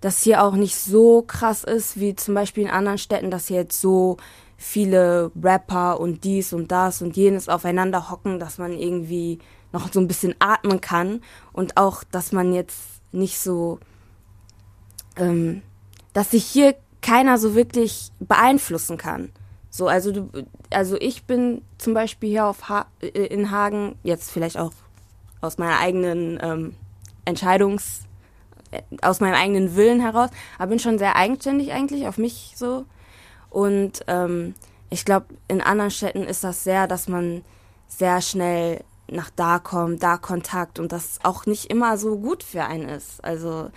das 0.00 0.22
hier 0.22 0.42
auch 0.42 0.54
nicht 0.54 0.76
so 0.76 1.22
krass 1.22 1.64
ist, 1.64 2.00
wie 2.00 2.16
zum 2.16 2.34
Beispiel 2.34 2.64
in 2.64 2.70
anderen 2.70 2.98
Städten, 2.98 3.30
dass 3.30 3.48
hier 3.48 3.58
jetzt 3.58 3.80
so 3.80 4.16
viele 4.56 5.30
Rapper 5.42 6.00
und 6.00 6.24
dies 6.24 6.52
und 6.52 6.70
das 6.70 7.02
und 7.02 7.16
jenes 7.16 7.48
aufeinander 7.48 8.10
hocken, 8.10 8.38
dass 8.38 8.58
man 8.58 8.72
irgendwie 8.72 9.38
noch 9.72 9.92
so 9.92 10.00
ein 10.00 10.08
bisschen 10.08 10.34
atmen 10.38 10.80
kann 10.80 11.22
und 11.52 11.76
auch, 11.76 12.04
dass 12.04 12.32
man 12.32 12.52
jetzt 12.52 12.78
nicht 13.12 13.38
so, 13.38 13.78
ähm, 15.16 15.62
dass 16.12 16.32
sich 16.32 16.44
hier 16.44 16.74
keiner 17.00 17.38
so 17.38 17.54
wirklich 17.54 18.10
beeinflussen 18.20 18.98
kann. 18.98 19.32
So, 19.70 19.88
also 19.88 20.12
du, 20.12 20.30
also 20.70 20.96
ich 20.96 21.24
bin 21.24 21.62
zum 21.78 21.94
Beispiel 21.94 22.30
hier 22.30 22.46
auf 22.46 22.68
ha 22.68 22.86
äh, 23.00 23.06
in 23.06 23.50
Hagen 23.50 23.96
jetzt 24.02 24.30
vielleicht 24.30 24.58
auch 24.58 24.72
aus 25.40 25.58
meiner 25.58 25.78
eigenen 25.78 26.38
ähm, 26.42 26.74
Entscheidungs 27.24 28.02
aus 29.02 29.20
meinem 29.20 29.34
eigenen 29.34 29.76
Willen 29.76 30.00
heraus, 30.00 30.30
aber 30.58 30.68
bin 30.68 30.78
schon 30.78 30.98
sehr 30.98 31.16
eigenständig 31.16 31.72
eigentlich 31.72 32.06
auf 32.06 32.18
mich 32.18 32.54
so. 32.56 32.84
Und 33.50 34.04
ähm, 34.06 34.54
ich 34.90 35.04
glaube, 35.04 35.26
in 35.48 35.60
anderen 35.60 35.90
Städten 35.90 36.24
ist 36.24 36.44
das 36.44 36.64
sehr, 36.64 36.86
dass 36.86 37.08
man 37.08 37.42
sehr 37.88 38.20
schnell 38.20 38.84
nach 39.08 39.30
da 39.34 39.58
kommt, 39.58 40.02
da 40.02 40.16
Kontakt 40.16 40.78
und 40.78 40.92
das 40.92 41.18
auch 41.22 41.46
nicht 41.46 41.66
immer 41.66 41.98
so 41.98 42.16
gut 42.18 42.44
für 42.44 42.64
einen 42.64 42.88
ist. 42.88 43.22
Also 43.24 43.70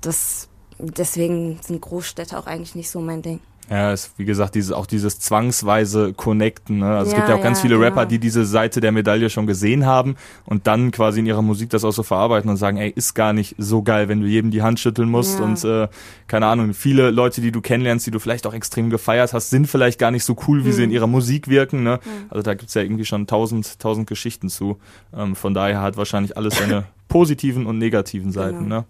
das 0.00 0.48
deswegen 0.78 1.60
sind 1.62 1.80
Großstädte 1.80 2.38
auch 2.38 2.46
eigentlich 2.46 2.74
nicht 2.74 2.90
so 2.90 3.00
mein 3.00 3.22
Ding. 3.22 3.40
Ja, 3.72 3.90
ist 3.90 4.12
wie 4.18 4.26
gesagt 4.26 4.54
dieses 4.54 4.70
auch 4.70 4.84
dieses 4.84 5.18
zwangsweise 5.18 6.12
Connecten. 6.12 6.80
Ne? 6.80 6.94
Also 6.94 7.12
ja, 7.12 7.12
es 7.12 7.14
gibt 7.16 7.28
ja 7.30 7.36
auch 7.36 7.42
ganz 7.42 7.62
viele 7.62 7.76
genau. 7.76 7.86
Rapper, 7.86 8.04
die 8.04 8.18
diese 8.18 8.44
Seite 8.44 8.82
der 8.82 8.92
Medaille 8.92 9.30
schon 9.30 9.46
gesehen 9.46 9.86
haben 9.86 10.16
und 10.44 10.66
dann 10.66 10.90
quasi 10.90 11.20
in 11.20 11.26
ihrer 11.26 11.40
Musik 11.40 11.70
das 11.70 11.82
auch 11.82 11.92
so 11.92 12.02
verarbeiten 12.02 12.50
und 12.50 12.58
sagen, 12.58 12.76
ey, 12.76 12.92
ist 12.94 13.14
gar 13.14 13.32
nicht 13.32 13.54
so 13.56 13.80
geil, 13.80 14.10
wenn 14.10 14.20
du 14.20 14.26
jedem 14.26 14.50
die 14.50 14.60
Hand 14.60 14.78
schütteln 14.78 15.08
musst 15.08 15.38
ja. 15.38 15.46
und 15.46 15.64
äh, 15.64 15.88
keine 16.26 16.48
Ahnung, 16.48 16.74
viele 16.74 17.10
Leute, 17.10 17.40
die 17.40 17.50
du 17.50 17.62
kennenlernst, 17.62 18.06
die 18.06 18.10
du 18.10 18.18
vielleicht 18.18 18.46
auch 18.46 18.52
extrem 18.52 18.90
gefeiert 18.90 19.32
hast, 19.32 19.48
sind 19.48 19.66
vielleicht 19.66 19.98
gar 19.98 20.10
nicht 20.10 20.24
so 20.24 20.36
cool, 20.46 20.66
wie 20.66 20.68
mhm. 20.68 20.72
sie 20.72 20.84
in 20.84 20.90
ihrer 20.90 21.06
Musik 21.06 21.48
wirken. 21.48 21.82
Ne? 21.82 21.98
Mhm. 22.04 22.26
Also 22.28 22.42
da 22.42 22.52
gibt's 22.52 22.74
ja 22.74 22.82
irgendwie 22.82 23.06
schon 23.06 23.26
tausend, 23.26 23.80
tausend 23.80 24.06
Geschichten 24.06 24.50
zu. 24.50 24.80
Ähm, 25.16 25.34
von 25.34 25.54
daher 25.54 25.80
hat 25.80 25.96
wahrscheinlich 25.96 26.36
alles 26.36 26.58
seine 26.58 26.84
positiven 27.08 27.66
und 27.66 27.78
negativen 27.78 28.32
Seiten. 28.32 28.64
Genau. 28.64 28.80
Ne? 28.80 28.84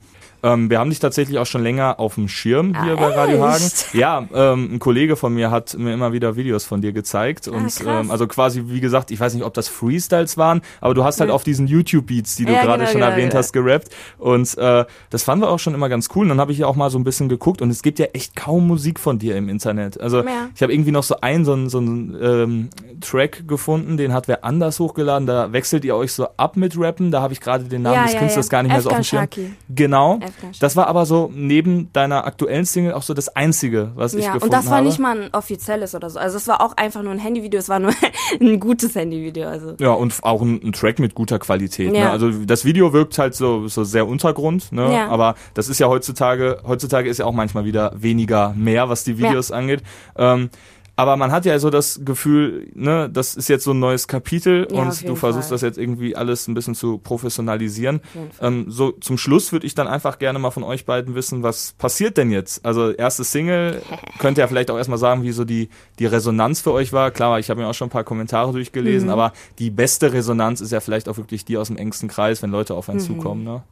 Ähm, 0.45 0.71
wir 0.71 0.81
haben 0.81 0.91
dich 0.91 0.99
tatsächlich 0.99 1.39
auch 1.39 1.47
schon 1.47 1.63
länger 1.63 2.01
auf 2.01 2.17
dem 2.17 2.29
Schirm 2.29 2.83
hier 2.83 2.95
ah, 2.95 2.97
bei 2.97 3.15
Radio 3.15 3.47
Hagen. 3.47 3.65
Ja, 3.93 4.27
ähm, 4.35 4.75
ein 4.75 4.79
Kollege 4.81 5.15
von 5.15 5.33
mir 5.33 5.51
hat 5.51 5.77
mir 5.79 5.95
immer 5.95 6.13
wieder 6.13 6.35
Videos 6.35 6.65
von 6.65 6.81
dir 6.81 6.93
gezeigt. 6.93 7.49
Ah, 7.49 7.57
und 7.57 7.73
ähm, 7.87 8.11
also 8.11 8.27
quasi, 8.27 8.65
wie 8.67 8.81
gesagt, 8.81 9.13
ich 9.13 9.21
weiß 9.21 9.35
nicht, 9.35 9.45
ob 9.45 9.55
das 9.55 9.69
Freestyles 9.69 10.37
waren, 10.37 10.63
aber 10.81 10.95
du 10.95 11.05
hast 11.05 11.21
halt 11.21 11.29
ja. 11.29 11.35
auf 11.35 11.45
diesen 11.45 11.69
YouTube-Beats, 11.69 12.37
die 12.37 12.45
du 12.45 12.53
ja, 12.53 12.63
gerade 12.63 12.81
genau, 12.81 12.91
schon 12.91 13.01
genau, 13.01 13.13
erwähnt 13.13 13.35
ja. 13.35 13.39
hast, 13.39 13.53
gerappt. 13.53 13.91
Und 14.19 14.59
äh, 14.59 14.85
das 15.11 15.23
fanden 15.23 15.45
wir 15.45 15.51
auch 15.51 15.61
schon 15.61 15.75
immer 15.75 15.89
ganz 15.89 16.09
cool. 16.17 16.23
Und 16.23 16.31
dann 16.31 16.41
habe 16.41 16.51
ich 16.51 16.59
ja 16.59 16.67
auch 16.67 16.77
mal 16.77 16.91
so 16.91 16.99
ein 16.99 17.05
bisschen 17.05 17.29
geguckt 17.29 17.63
und 17.63 17.71
es 17.71 17.83
gibt 17.83 18.01
ja 18.01 18.07
echt 18.07 18.35
kaum 18.35 18.67
Musik 18.67 18.99
von 18.99 19.21
dir 19.21 19.37
im 19.37 19.49
Internet. 19.49 20.01
Also 20.01 20.25
ich 20.55 20.63
habe 20.63 20.73
irgendwie 20.73 20.91
noch 20.91 21.05
so 21.05 21.21
einen, 21.21 21.45
so 21.45 21.53
einen, 21.53 21.69
so 21.69 21.79
einen 21.79 22.17
ähm, 22.21 22.71
Track 23.01 23.47
gefunden, 23.47 23.97
den 23.97 24.13
hat 24.13 24.27
wer 24.27 24.45
anders 24.45 24.81
hochgeladen. 24.81 25.27
Da 25.27 25.53
wechselt 25.53 25.85
ihr 25.85 25.95
euch 25.95 26.13
so 26.13 26.27
ab 26.37 26.57
mit 26.57 26.77
Rappen. 26.77 27.13
Da 27.13 27.23
habe 27.23 27.33
ich 27.33 27.41
gerade 27.41 27.65
den 27.65 27.83
Namen 27.83 28.12
des 28.13 28.21
Künstlers 28.21 28.49
gar 28.49 28.63
nicht 28.63 28.73
mehr 28.73 28.81
so 28.81 28.91
auf 28.91 28.97
dem 28.97 29.05
Schirm. 29.05 29.29
Genau. 29.69 30.21
Das 30.61 30.77
war 30.77 30.87
aber 30.87 31.07
so 31.07 31.31
neben 31.35 31.93
deiner 31.93 32.27
aktuellen 32.27 32.65
Single 32.65 32.95
auch 32.95 33.03
so 33.03 33.15
das 33.15 33.29
einzige, 33.35 33.93
was 33.95 34.15
ich 34.15 34.21
gefunden 34.21 34.35
habe. 34.35 34.45
Und 34.45 34.53
das 34.53 34.67
war 34.67 34.79
habe. 34.79 34.87
nicht 34.87 34.99
mal 34.99 35.23
ein 35.23 35.31
offizielles 35.33 35.95
oder 35.95 36.11
so. 36.11 36.19
Also 36.19 36.37
es 36.37 36.49
war 36.49 36.61
auch 36.61 36.77
einfach 36.77 37.03
nur 37.03 37.13
ein 37.13 37.19
Handyvideo, 37.19 37.59
es 37.59 37.69
war 37.69 37.79
nur 37.79 37.93
ein 38.41 38.61
gutes 38.61 38.95
Handyvideo. 38.95 39.49
Also. 39.49 39.75
Ja, 39.79 39.93
und 39.93 40.15
auch 40.23 40.43
ein, 40.43 40.61
ein 40.63 40.73
Track 40.73 40.99
mit 40.99 41.15
guter 41.15 41.39
Qualität. 41.39 41.93
Ne? 41.93 41.99
Ja. 41.99 42.11
Also 42.11 42.31
das 42.31 42.65
Video 42.65 42.93
wirkt 42.93 43.19
halt 43.19 43.35
so, 43.35 43.69
so 43.69 43.85
sehr 43.85 44.07
Untergrund, 44.07 44.73
ne? 44.73 44.93
Ja. 44.93 45.09
aber 45.09 45.35
das 45.55 45.69
ist 45.69 45.79
ja 45.79 45.89
heutzutage, 45.89 46.61
heutzutage 46.67 47.09
ist 47.09 47.19
ja 47.19 47.25
auch 47.25 47.33
manchmal 47.33 47.65
wieder 47.65 47.93
weniger 47.95 48.55
mehr, 48.57 48.89
was 48.89 49.05
die 49.05 49.19
Videos 49.19 49.49
ja. 49.49 49.57
angeht. 49.57 49.83
Ähm, 50.17 50.51
aber 50.95 51.17
man 51.17 51.33
hat 51.33 51.47
ja 51.47 51.59
so 51.59 51.71
das 51.71 52.03
Gefühl, 52.05 52.71
ne, 52.75 53.09
das 53.11 53.35
ist 53.35 53.49
jetzt 53.49 53.65
so 53.65 53.71
ein 53.71 53.79
neues 53.79 54.09
Kapitel 54.09 54.69
ja, 54.71 54.79
und 54.79 55.09
du 55.09 55.17
versuchst 55.17 55.49
Fall. 55.49 55.55
das 55.55 55.63
jetzt 55.63 55.79
irgendwie 55.79 56.15
alles 56.15 56.49
ein 56.49 56.55
bisschen 56.55 56.75
zu 56.75 56.99
professionalisieren. 56.99 58.01
Ähm, 58.41 58.67
so 58.69 58.93
zum 58.93 59.17
Schluss 59.17 59.53
würde 59.53 59.67
ich 59.67 59.75
dann 59.75 59.89
einfach 59.89 60.19
gerne 60.19 60.39
mal 60.39 60.51
von 60.51 60.63
euch 60.63 60.85
beiden 60.85 61.15
wissen, 61.15 61.43
was 61.43 61.73
passiert 61.73 62.19
denn 62.19 62.31
jetzt? 62.31 62.65
Also 62.67 62.91
erste 62.91 63.25
Single, 63.25 63.81
könnt 64.19 64.37
ihr 64.37 64.43
ja 64.43 64.49
vielleicht 64.49 64.71
auch 64.71 64.77
erstmal 64.77 64.99
sagen, 64.99 65.23
wie 65.23 65.33
so 65.33 65.45
die, 65.45 65.71
die 65.99 66.07
Resonanz 66.07 66.61
für 66.61 66.73
euch 66.73 66.93
war. 66.93 67.11
Klar, 67.11 67.39
ich 67.39 67.49
habe 67.49 67.63
mir 67.63 67.69
auch 67.69 67.75
schon 67.75 67.87
ein 67.87 67.93
paar 67.93 68.05
Kommentare 68.05 68.53
durchgelesen, 68.53 69.07
mhm. 69.07 69.13
aber 69.13 69.33
die 69.59 69.71
beste 69.71 70.13
Resonanz 70.13 70.61
ist 70.61 70.73
ja 70.73 70.81
vielleicht 70.81 71.09
auch 71.09 71.17
wirklich 71.17 71.47
die 71.47 71.57
aus 71.57 71.69
dem 71.69 71.79
engsten 71.79 72.09
Kreis, 72.09 72.43
wenn 72.43 72.51
Leute 72.51 72.75
auf 72.75 72.91
einen 72.91 72.99
mhm. 72.99 73.05
zukommen. 73.05 73.45
Ne? 73.45 73.63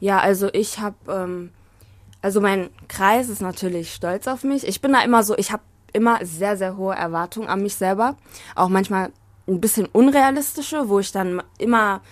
Ja, 0.00 0.18
also 0.18 0.48
ich 0.52 0.80
habe, 0.80 0.96
ähm, 1.08 1.50
also 2.20 2.40
mein 2.40 2.70
Kreis 2.88 3.28
ist 3.28 3.42
natürlich 3.42 3.94
stolz 3.94 4.26
auf 4.26 4.42
mich. 4.42 4.66
Ich 4.66 4.80
bin 4.80 4.92
da 4.92 5.02
immer 5.02 5.22
so, 5.22 5.38
ich 5.38 5.52
habe 5.52 5.62
immer 5.92 6.24
sehr, 6.24 6.56
sehr 6.56 6.76
hohe 6.76 6.94
Erwartungen 6.94 7.48
an 7.48 7.62
mich 7.62 7.74
selber. 7.74 8.16
Auch 8.54 8.68
manchmal 8.68 9.10
ein 9.46 9.60
bisschen 9.60 9.86
unrealistische, 9.86 10.88
wo 10.88 10.98
ich 10.98 11.12
dann 11.12 11.42
immer 11.58 12.02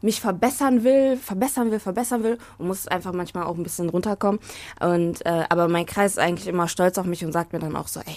mich 0.00 0.20
verbessern 0.20 0.84
will, 0.84 1.16
verbessern 1.16 1.70
will, 1.70 1.78
verbessern 1.78 2.24
will 2.24 2.38
und 2.58 2.66
muss 2.66 2.88
einfach 2.88 3.12
manchmal 3.12 3.44
auch 3.44 3.56
ein 3.56 3.62
bisschen 3.62 3.88
runterkommen. 3.88 4.40
Und 4.80 5.24
äh, 5.24 5.44
aber 5.48 5.68
mein 5.68 5.86
Kreis 5.86 6.12
ist 6.12 6.18
eigentlich 6.18 6.48
immer 6.48 6.68
stolz 6.68 6.98
auf 6.98 7.06
mich 7.06 7.24
und 7.24 7.32
sagt 7.32 7.52
mir 7.52 7.60
dann 7.60 7.76
auch 7.76 7.88
so, 7.88 8.00
ey, 8.00 8.16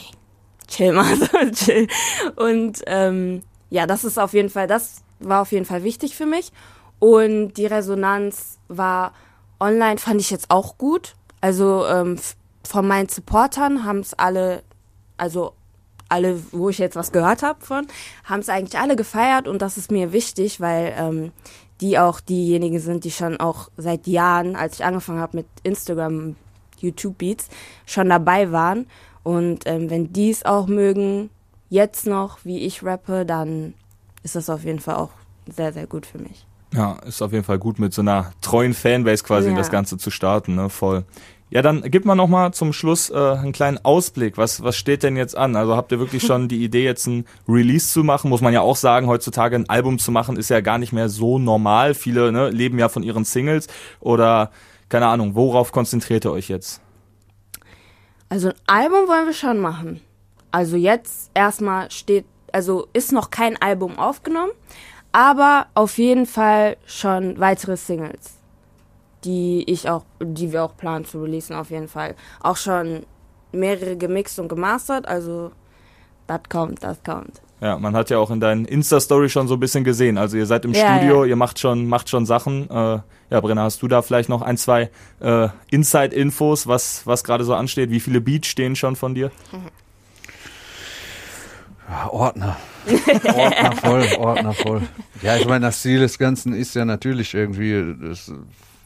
chill 0.67 0.93
mal, 0.93 1.15
so, 1.15 1.27
chill. 1.51 1.87
Und 2.35 2.81
ähm, 2.87 3.43
ja, 3.69 3.85
das 3.85 4.03
ist 4.03 4.17
auf 4.17 4.33
jeden 4.33 4.49
Fall, 4.49 4.67
das 4.67 5.03
war 5.19 5.41
auf 5.41 5.51
jeden 5.51 5.65
Fall 5.65 5.83
wichtig 5.83 6.15
für 6.15 6.25
mich. 6.25 6.51
Und 6.99 7.53
die 7.53 7.65
Resonanz 7.65 8.59
war 8.67 9.13
online, 9.59 9.97
fand 9.97 10.21
ich 10.21 10.31
jetzt 10.31 10.49
auch 10.49 10.77
gut. 10.77 11.15
Also 11.39 11.85
ähm, 11.85 12.17
von 12.63 12.87
meinen 12.87 13.09
Supportern 13.09 13.85
haben 13.85 13.99
es 13.99 14.13
alle 14.13 14.63
also 15.17 15.53
alle, 16.09 16.39
wo 16.51 16.69
ich 16.69 16.77
jetzt 16.77 16.95
was 16.95 17.11
gehört 17.11 17.43
habe 17.43 17.63
von, 17.65 17.87
haben 18.25 18.39
es 18.39 18.49
eigentlich 18.49 18.79
alle 18.79 18.95
gefeiert 18.95 19.47
und 19.47 19.61
das 19.61 19.77
ist 19.77 19.91
mir 19.91 20.11
wichtig, 20.13 20.59
weil 20.59 20.93
ähm, 20.97 21.31
die 21.81 21.99
auch 21.99 22.19
diejenigen 22.19 22.79
sind, 22.79 23.03
die 23.03 23.11
schon 23.11 23.37
auch 23.39 23.69
seit 23.77 24.07
Jahren, 24.07 24.55
als 24.55 24.75
ich 24.75 24.85
angefangen 24.85 25.19
habe 25.19 25.37
mit 25.37 25.47
Instagram, 25.63 26.35
YouTube 26.79 27.17
Beats, 27.17 27.49
schon 27.85 28.09
dabei 28.09 28.51
waren. 28.51 28.87
Und 29.23 29.63
ähm, 29.65 29.89
wenn 29.89 30.13
die 30.13 30.29
es 30.29 30.45
auch 30.45 30.67
mögen, 30.67 31.29
jetzt 31.69 32.05
noch, 32.05 32.39
wie 32.43 32.59
ich 32.59 32.83
rappe, 32.83 33.25
dann 33.25 33.73
ist 34.23 34.35
das 34.35 34.49
auf 34.49 34.63
jeden 34.63 34.79
Fall 34.79 34.95
auch 34.95 35.11
sehr, 35.53 35.73
sehr 35.73 35.87
gut 35.87 36.05
für 36.05 36.19
mich. 36.19 36.45
Ja, 36.73 36.93
ist 37.05 37.21
auf 37.21 37.31
jeden 37.31 37.43
Fall 37.43 37.59
gut, 37.59 37.79
mit 37.79 37.93
so 37.93 38.01
einer 38.01 38.31
treuen 38.41 38.73
Fanbase 38.73 39.23
quasi 39.23 39.49
ja. 39.49 39.55
das 39.55 39.69
Ganze 39.69 39.97
zu 39.97 40.11
starten, 40.11 40.55
ne? 40.55 40.69
Voll. 40.69 41.05
Ja, 41.51 41.61
dann 41.61 41.83
gib 41.85 42.05
mal 42.05 42.15
noch 42.15 42.27
mal 42.27 42.53
zum 42.53 42.73
Schluss 42.73 43.11
äh, 43.11 43.13
einen 43.13 43.51
kleinen 43.51 43.77
Ausblick. 43.83 44.37
Was, 44.37 44.63
was 44.63 44.75
steht 44.75 45.03
denn 45.03 45.15
jetzt 45.15 45.37
an? 45.37 45.55
Also 45.55 45.75
habt 45.75 45.91
ihr 45.91 45.99
wirklich 45.99 46.23
schon 46.25 46.47
die 46.47 46.63
Idee, 46.63 46.83
jetzt 46.83 47.05
ein 47.05 47.25
Release 47.47 47.91
zu 47.91 48.03
machen? 48.03 48.29
Muss 48.29 48.41
man 48.41 48.53
ja 48.53 48.61
auch 48.61 48.75
sagen, 48.75 49.07
heutzutage 49.07 49.55
ein 49.55 49.69
Album 49.69 49.99
zu 49.99 50.11
machen, 50.11 50.37
ist 50.37 50.49
ja 50.49 50.61
gar 50.61 50.79
nicht 50.79 50.91
mehr 50.91 51.07
so 51.07 51.37
normal. 51.37 51.93
Viele 51.93 52.31
ne, 52.31 52.49
leben 52.49 52.79
ja 52.79 52.89
von 52.89 53.03
ihren 53.03 53.25
Singles. 53.25 53.67
Oder, 53.99 54.51
keine 54.89 55.07
Ahnung, 55.07 55.35
worauf 55.35 55.71
konzentriert 55.71 56.25
ihr 56.25 56.31
euch 56.31 56.49
jetzt? 56.49 56.81
Also 58.27 58.49
ein 58.49 58.55
Album 58.65 59.07
wollen 59.07 59.27
wir 59.27 59.33
schon 59.33 59.59
machen. 59.59 60.01
Also 60.51 60.77
jetzt 60.77 61.29
erstmal 61.35 61.91
steht, 61.91 62.25
also 62.51 62.87
ist 62.93 63.11
noch 63.11 63.29
kein 63.29 63.61
Album 63.61 63.99
aufgenommen, 63.99 64.51
aber 65.11 65.67
auf 65.75 65.99
jeden 65.99 66.25
Fall 66.25 66.77
schon 66.85 67.39
weitere 67.39 67.77
Singles 67.77 68.34
die 69.25 69.63
ich 69.67 69.89
auch, 69.89 70.05
die 70.21 70.51
wir 70.53 70.63
auch 70.63 70.77
planen 70.77 71.05
zu 71.05 71.21
releasen 71.21 71.55
auf 71.55 71.71
jeden 71.71 71.87
Fall. 71.87 72.15
Auch 72.41 72.57
schon 72.57 73.05
mehrere 73.51 73.97
gemixt 73.97 74.39
und 74.39 74.47
gemastert, 74.47 75.07
also 75.07 75.51
das 76.27 76.41
kommt, 76.49 76.83
das 76.83 77.03
kommt. 77.03 77.41
Ja, 77.61 77.79
man 77.79 77.95
hat 77.95 78.09
ja 78.09 78.17
auch 78.19 78.31
in 78.31 78.39
deinen 78.39 78.65
Insta-Story 78.65 79.29
schon 79.29 79.47
so 79.47 79.55
ein 79.55 79.59
bisschen 79.59 79.83
gesehen. 79.83 80.17
Also 80.17 80.37
ihr 80.37 80.45
seid 80.45 80.65
im 80.65 80.73
Ja, 80.73 80.97
Studio, 80.97 81.23
ja. 81.23 81.29
ihr 81.29 81.35
macht 81.35 81.57
schon, 81.57 81.87
macht 81.87 82.09
schon 82.09 82.25
Sachen. 82.25 82.69
Äh, 82.69 82.99
ja, 83.29 83.41
Brenner, 83.41 83.63
hast 83.63 83.81
du 83.81 83.87
da 83.87 84.01
vielleicht 84.01 84.27
noch 84.29 84.41
ein, 84.41 84.57
zwei 84.57 84.91
äh, 85.21 85.47
Inside-Infos, 85.71 86.67
was, 86.67 87.07
was 87.07 87.23
gerade 87.23 87.43
so 87.43 87.55
ansteht? 87.55 87.89
Wie 87.91 88.01
viele 88.01 88.21
Beats 88.21 88.47
stehen 88.47 88.75
schon 88.75 88.95
von 88.95 89.15
dir? 89.15 89.31
Ja, 91.89 92.09
Ordner. 92.09 92.57
Ordner 93.23 93.71
voll, 93.71 94.07
Ordner 94.19 94.53
voll. 94.53 94.81
Ja, 95.21 95.37
ich 95.37 95.47
meine, 95.47 95.67
das 95.67 95.81
Ziel 95.81 95.99
des 95.99 96.17
Ganzen 96.19 96.53
ist 96.53 96.75
ja 96.75 96.83
natürlich 96.85 97.33
irgendwie, 97.33 97.71
es 98.11 98.31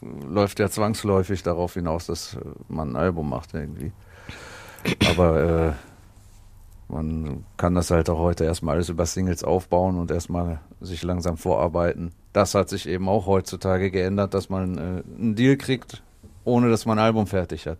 läuft 0.02 0.58
ja 0.58 0.68
zwangsläufig 0.70 1.42
darauf 1.42 1.74
hinaus, 1.74 2.06
dass 2.06 2.34
äh, 2.34 2.40
man 2.68 2.92
ein 2.92 2.96
Album 2.96 3.28
macht 3.28 3.54
irgendwie. 3.54 3.92
Aber 5.10 5.40
äh, 5.40 6.92
man 6.92 7.44
kann 7.56 7.74
das 7.74 7.90
halt 7.90 8.08
auch 8.10 8.18
heute 8.18 8.44
erstmal 8.44 8.76
alles 8.76 8.88
über 8.88 9.06
Singles 9.06 9.44
aufbauen 9.44 9.98
und 9.98 10.10
erstmal 10.10 10.58
sich 10.80 11.02
langsam 11.02 11.36
vorarbeiten. 11.36 12.12
Das 12.32 12.54
hat 12.54 12.68
sich 12.68 12.88
eben 12.88 13.08
auch 13.08 13.26
heutzutage 13.26 13.90
geändert, 13.90 14.34
dass 14.34 14.48
man 14.48 14.78
äh, 14.78 15.02
einen 15.18 15.34
Deal 15.36 15.56
kriegt, 15.56 16.02
ohne 16.44 16.70
dass 16.70 16.86
man 16.86 16.98
ein 16.98 17.04
Album 17.04 17.26
fertig 17.26 17.66
hat. 17.66 17.78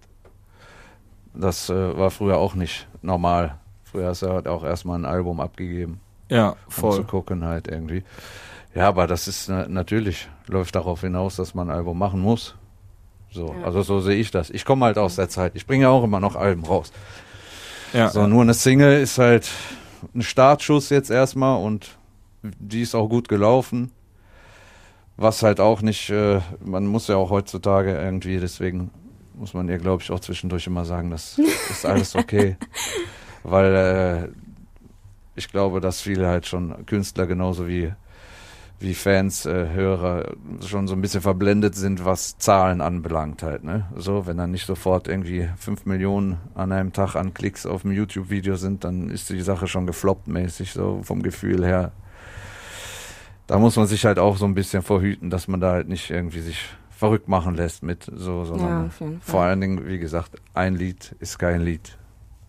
Das 1.35 1.71
äh, 1.71 1.97
war 1.99 2.11
früher 2.11 2.39
auch 2.39 2.55
nicht 2.55 2.89
normal. 3.03 3.57
Früher 3.85 4.09
hast 4.09 4.23
du 4.23 4.29
halt 4.29 4.47
auch 4.47 4.63
erstmal 4.65 4.99
ein 4.99 5.05
Album 5.05 5.41
abgegeben, 5.41 6.01
Ja, 6.29 6.51
um 6.51 6.57
zu 6.69 6.81
voll. 6.81 7.05
gucken 7.05 7.45
halt 7.45 7.67
irgendwie. 7.69 8.05
Ja, 8.75 8.89
aber 8.89 9.07
das 9.07 9.27
ist 9.29 9.49
na 9.49 9.67
natürlich, 9.69 10.29
läuft 10.47 10.75
darauf 10.77 11.01
hinaus, 11.01 11.37
dass 11.37 11.55
man 11.55 11.71
ein 11.71 11.77
Album 11.77 11.99
machen 11.99 12.21
muss. 12.21 12.55
So, 13.33 13.55
Ja. 13.59 13.65
also 13.65 13.83
so 13.83 14.01
sehe 14.01 14.17
ich 14.17 14.31
das. 14.31 14.51
Ich 14.51 14.65
komme 14.65 14.85
halt 14.87 14.99
aus 14.99 15.17
der 15.17 15.29
Zeit. 15.29 15.53
Ich 15.55 15.67
bringe 15.67 15.85
ja 15.85 15.89
auch 15.91 16.05
immer 16.05 16.21
noch 16.21 16.37
Alben 16.37 16.65
raus. 16.65 16.93
Ja, 17.93 18.09
So, 18.09 18.27
nur 18.27 18.43
eine 18.43 18.55
Single 18.55 19.01
ist 19.01 19.19
halt 19.19 19.49
ein 20.15 20.23
Startschuss 20.23 20.91
jetzt 20.91 21.11
erstmal 21.11 21.61
und 21.63 21.99
die 22.43 22.83
ist 22.83 22.95
auch 22.95 23.09
gut 23.09 23.29
gelaufen. 23.29 23.91
Was 25.17 25.43
halt 25.43 25.61
auch 25.61 25.83
nicht, 25.83 26.09
äh, 26.11 26.41
man 26.65 26.87
muss 26.87 27.09
ja 27.09 27.17
auch 27.17 27.31
heutzutage 27.31 27.93
irgendwie, 27.93 28.39
deswegen 28.39 28.91
muss 29.35 29.53
man 29.53 29.69
ihr, 29.69 29.79
glaube 29.79 30.03
ich, 30.03 30.11
auch 30.11 30.21
zwischendurch 30.21 30.67
immer 30.67 30.85
sagen, 30.85 31.11
das 31.11 31.39
ist 31.71 31.85
alles 31.85 32.15
okay. 32.17 32.57
Weil 33.43 33.75
äh, 33.75 34.29
ich 35.35 35.49
glaube, 35.51 35.81
dass 35.81 36.01
viele 36.01 36.27
halt 36.29 36.47
schon 36.47 36.87
Künstler 36.87 37.27
genauso 37.27 37.69
wie, 37.69 37.93
wie 38.81 38.95
Fans, 38.95 39.45
äh, 39.45 39.69
Hörer 39.75 40.33
schon 40.67 40.89
so 40.89 40.95
ein 40.95 41.03
bisschen 41.03 41.21
verblendet 41.21 41.75
sind, 41.75 42.05
was 42.07 42.39
Zahlen 42.39 42.81
anbelangt 42.81 43.43
halt. 43.43 43.63
Ne? 43.63 43.87
So, 43.95 44.27
wenn 44.27 44.39
dann 44.39 44.51
nicht 44.51 44.67
sofort 44.67 45.07
irgendwie 45.07 45.49
fünf 45.59 45.85
Millionen 45.85 46.39
an 46.55 46.73
einem 46.73 46.93
Tag 46.95 47.15
an 47.15 47.35
Klicks 47.35 47.67
auf 47.67 47.83
dem 47.83 47.93
YouTube-Video 47.93 48.57
sind, 48.57 48.85
dann 48.85 49.11
ist 49.11 49.29
die 49.29 49.43
Sache 49.43 49.69
schon 49.69 49.87
gefloppt 49.87 50.29
mäßig, 50.29 50.73
so 50.73 51.01
vom 51.03 51.23
Gefühl 51.23 51.65
her. 51.65 51.93
Da 53.47 53.59
muss 53.59 53.77
man 53.77 53.87
sich 53.87 54.05
halt 54.07 54.19
auch 54.19 54.37
so 54.39 54.45
ein 54.47 54.55
bisschen 54.55 54.83
vorhüten, 54.83 55.29
dass 55.29 55.47
man 55.49 55.61
da 55.61 55.73
halt 55.73 55.89
nicht 55.89 56.09
irgendwie 56.11 56.41
sich 56.41 56.65
verrückt 56.91 57.29
machen 57.29 57.55
lässt 57.57 57.83
mit 57.83 58.11
so, 58.15 58.41
Ja, 58.41 58.45
sondern 58.47 58.83
jeden 58.99 59.21
Fall. 59.21 59.31
vor 59.33 59.43
allen 59.43 59.61
Dingen, 59.61 59.87
wie 59.87 59.99
gesagt, 59.99 60.37
ein 60.55 60.75
Lied 60.77 61.15
ist 61.19 61.39
kein 61.39 61.61
Lied. 61.63 61.99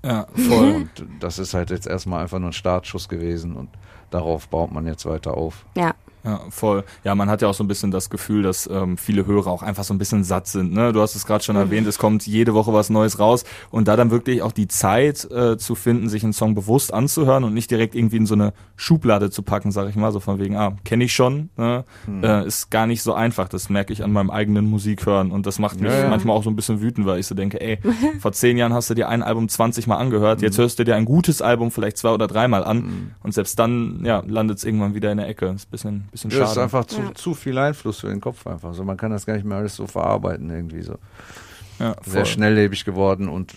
ja, 0.06 0.28
voll. 0.34 0.72
Und 0.74 0.90
das 1.20 1.40
ist 1.40 1.54
halt 1.54 1.72
jetzt 1.72 1.88
erstmal 1.88 2.22
einfach 2.22 2.40
nur 2.40 2.50
ein 2.50 2.54
Startschuss 2.54 3.10
gewesen 3.10 3.56
und 3.56 3.70
darauf 4.12 4.48
baut 4.48 4.72
man 4.72 4.86
jetzt 4.86 5.06
weiter 5.06 5.36
auf. 5.36 5.66
Ja, 5.76 5.94
Ja, 6.24 6.42
voll. 6.50 6.84
Ja, 7.04 7.16
man 7.16 7.30
hat 7.30 7.42
ja 7.42 7.48
auch 7.48 7.54
so 7.54 7.64
ein 7.64 7.68
bisschen 7.68 7.90
das 7.92 8.10
Gefühl, 8.10 8.44
dass 8.44 8.70
ähm, 8.72 8.98
viele 8.98 9.26
Hörer 9.26 9.48
auch 9.48 9.64
einfach 9.64 9.84
so 9.84 9.94
ein 9.94 9.98
bisschen 9.98 10.24
satt 10.24 10.48
sind. 10.48 10.72
Ne? 10.74 10.94
Du 10.94 11.02
hast 11.02 11.16
es 11.16 11.26
gerade 11.26 11.44
schon 11.44 11.56
erwähnt, 11.56 11.88
es 11.88 11.98
kommt 11.98 12.28
jede 12.28 12.54
Woche 12.54 12.74
was 12.74 12.90
Neues 12.92 13.18
raus 13.20 13.44
und 13.72 13.88
da 13.88 13.96
dann 13.96 14.12
wirklich 14.12 14.42
auch 14.42 14.52
die 14.52 14.68
Zeit 14.68 15.30
äh, 15.32 15.58
zu 15.58 15.74
finden, 15.76 16.10
sich 16.10 16.24
einen 16.24 16.34
Song 16.34 16.54
bewusst 16.54 16.94
anzuhören 16.94 17.44
und 17.44 17.54
nicht 17.54 17.72
direkt 17.72 17.96
irgendwie 17.96 18.18
in 18.18 18.26
so 18.26 18.36
eine 18.36 18.54
Schublade 18.76 19.32
zu 19.32 19.42
packen, 19.42 19.72
sag 19.72 19.90
ich 19.90 19.96
mal, 19.96 20.12
so 20.12 20.20
von 20.20 20.40
wegen, 20.40 20.56
ah, 20.56 20.76
kenne 20.84 21.06
ich 21.06 21.14
schon, 21.14 21.50
ne? 21.58 21.86
äh, 22.22 22.46
ist 22.46 22.70
gar 22.70 22.86
nicht 22.88 23.02
so 23.02 23.14
einfach. 23.14 23.50
Das 23.50 23.70
merke 23.70 23.92
ich 23.94 24.04
an 24.04 24.12
meinem 24.12 24.30
eigenen 24.30 24.66
Musikhören 24.70 25.32
und 25.32 25.46
das 25.46 25.58
macht 25.60 25.82
mich 25.82 25.92
Ja, 25.92 26.02
ja. 26.02 26.10
manchmal 26.10 26.36
auch 26.38 26.44
so 26.44 26.50
ein 26.50 26.56
bisschen 26.56 26.82
wütend, 26.82 27.08
weil 27.08 27.20
ich 27.20 27.28
so 27.28 27.36
denke, 27.36 27.60
ey, 27.60 27.80
vor 28.20 28.32
zehn 28.32 28.58
Jahren 28.58 28.74
hast 28.74 28.90
du 28.90 28.94
dir 28.94 29.10
ein 29.10 29.24
Album 29.24 29.50
20 29.50 29.88
Mal 29.88 29.98
angehört, 29.98 30.42
jetzt 30.42 30.58
hörst 30.58 30.78
du 30.78 30.84
dir 30.84 30.96
ein 30.96 31.06
gutes 31.06 31.42
Album 31.42 31.72
vielleicht 31.72 31.98
zwei 31.98 32.12
oder 32.12 32.28
dreimal 32.28 32.64
an 32.64 33.16
und 33.24 33.34
selbst 33.34 33.58
dann, 33.58 34.02
ja, 34.04 34.24
landet 34.28 34.58
es 34.60 34.64
irgendwann 34.64 34.94
wieder 34.94 35.12
in 35.12 35.18
der 35.18 35.28
Ecke. 35.28 35.48
Ist 35.48 35.68
ein 35.68 35.72
bisschen, 35.72 36.04
bisschen 36.12 36.32
Ja, 36.32 36.40
Das 36.40 36.50
ist 36.50 36.56
schade. 36.56 36.64
einfach 36.66 36.86
zu, 36.86 37.00
Ja. 37.02 37.16
zu 37.16 37.34
viel 37.34 37.58
Einfluss 37.58 38.00
für 38.02 38.08
den 38.10 38.22
Kopf 38.22 38.46
einfach. 38.48 38.74
So, 38.74 38.84
man 38.84 38.98
kann 38.98 39.12
das 39.12 39.26
gar 39.26 39.34
nicht 39.36 39.46
mehr 39.46 39.58
alles 39.58 39.76
so 39.76 39.88
verarbeiten 39.88 40.50
irgendwie 40.50 40.82
so. 40.82 40.96
Ja, 41.80 41.96
Sehr 42.06 42.26
schnelllebig 42.26 42.86
geworden 42.86 43.28
und 43.28 43.54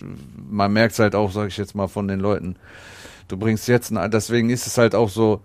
man 0.51 0.73
merkt 0.73 0.93
es 0.95 0.99
halt 0.99 1.15
auch, 1.15 1.31
sage 1.31 1.49
ich 1.49 1.57
jetzt 1.59 1.75
mal, 1.75 1.89
von 1.89 2.09
den 2.09 2.21
Leuten. 2.21 2.57
Du 3.29 3.37
bringst 3.37 3.69
jetzt, 3.69 3.91
ein, 3.93 4.11
deswegen 4.11 4.49
ist 4.51 4.67
es 4.67 4.79
halt 4.79 4.95
auch 4.95 5.11
so, 5.11 5.41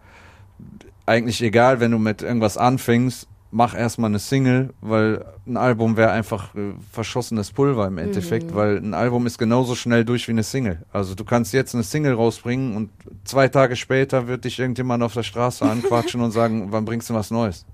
eigentlich 1.06 1.42
egal, 1.42 1.80
wenn 1.82 1.92
du 1.92 1.98
mit 2.00 2.22
irgendwas 2.22 2.58
anfängst, 2.58 3.28
mach 3.52 3.76
erstmal 3.76 4.10
eine 4.10 4.20
Single, 4.20 4.74
weil 4.82 5.26
ein 5.48 5.58
Album 5.58 5.98
wäre 5.98 6.12
einfach 6.12 6.54
äh, 6.56 6.74
verschossenes 6.92 7.52
Pulver 7.52 7.88
im 7.88 7.98
Endeffekt, 7.98 8.54
weil 8.54 8.78
ein 8.78 8.94
Album 8.94 9.26
ist 9.26 9.38
genauso 9.38 9.76
schnell 9.76 10.06
durch 10.06 10.28
wie 10.28 10.34
eine 10.34 10.44
Single. 10.44 10.86
Also 10.94 11.16
du 11.16 11.24
kannst 11.24 11.54
jetzt 11.54 11.74
eine 11.74 11.84
Single 11.84 12.14
rausbringen 12.14 12.76
und 12.76 12.92
zwei 13.24 13.48
Tage 13.48 13.76
später 13.76 14.28
wird 14.28 14.46
dich 14.46 14.60
irgendjemand 14.60 15.04
auf 15.04 15.14
der 15.14 15.24
Straße 15.24 15.66
anquatschen 15.66 16.22
und 16.22 16.32
sagen, 16.32 16.68
wann 16.72 16.86
bringst 16.86 17.10
du 17.10 17.14
was 17.14 17.32
Neues? 17.32 17.66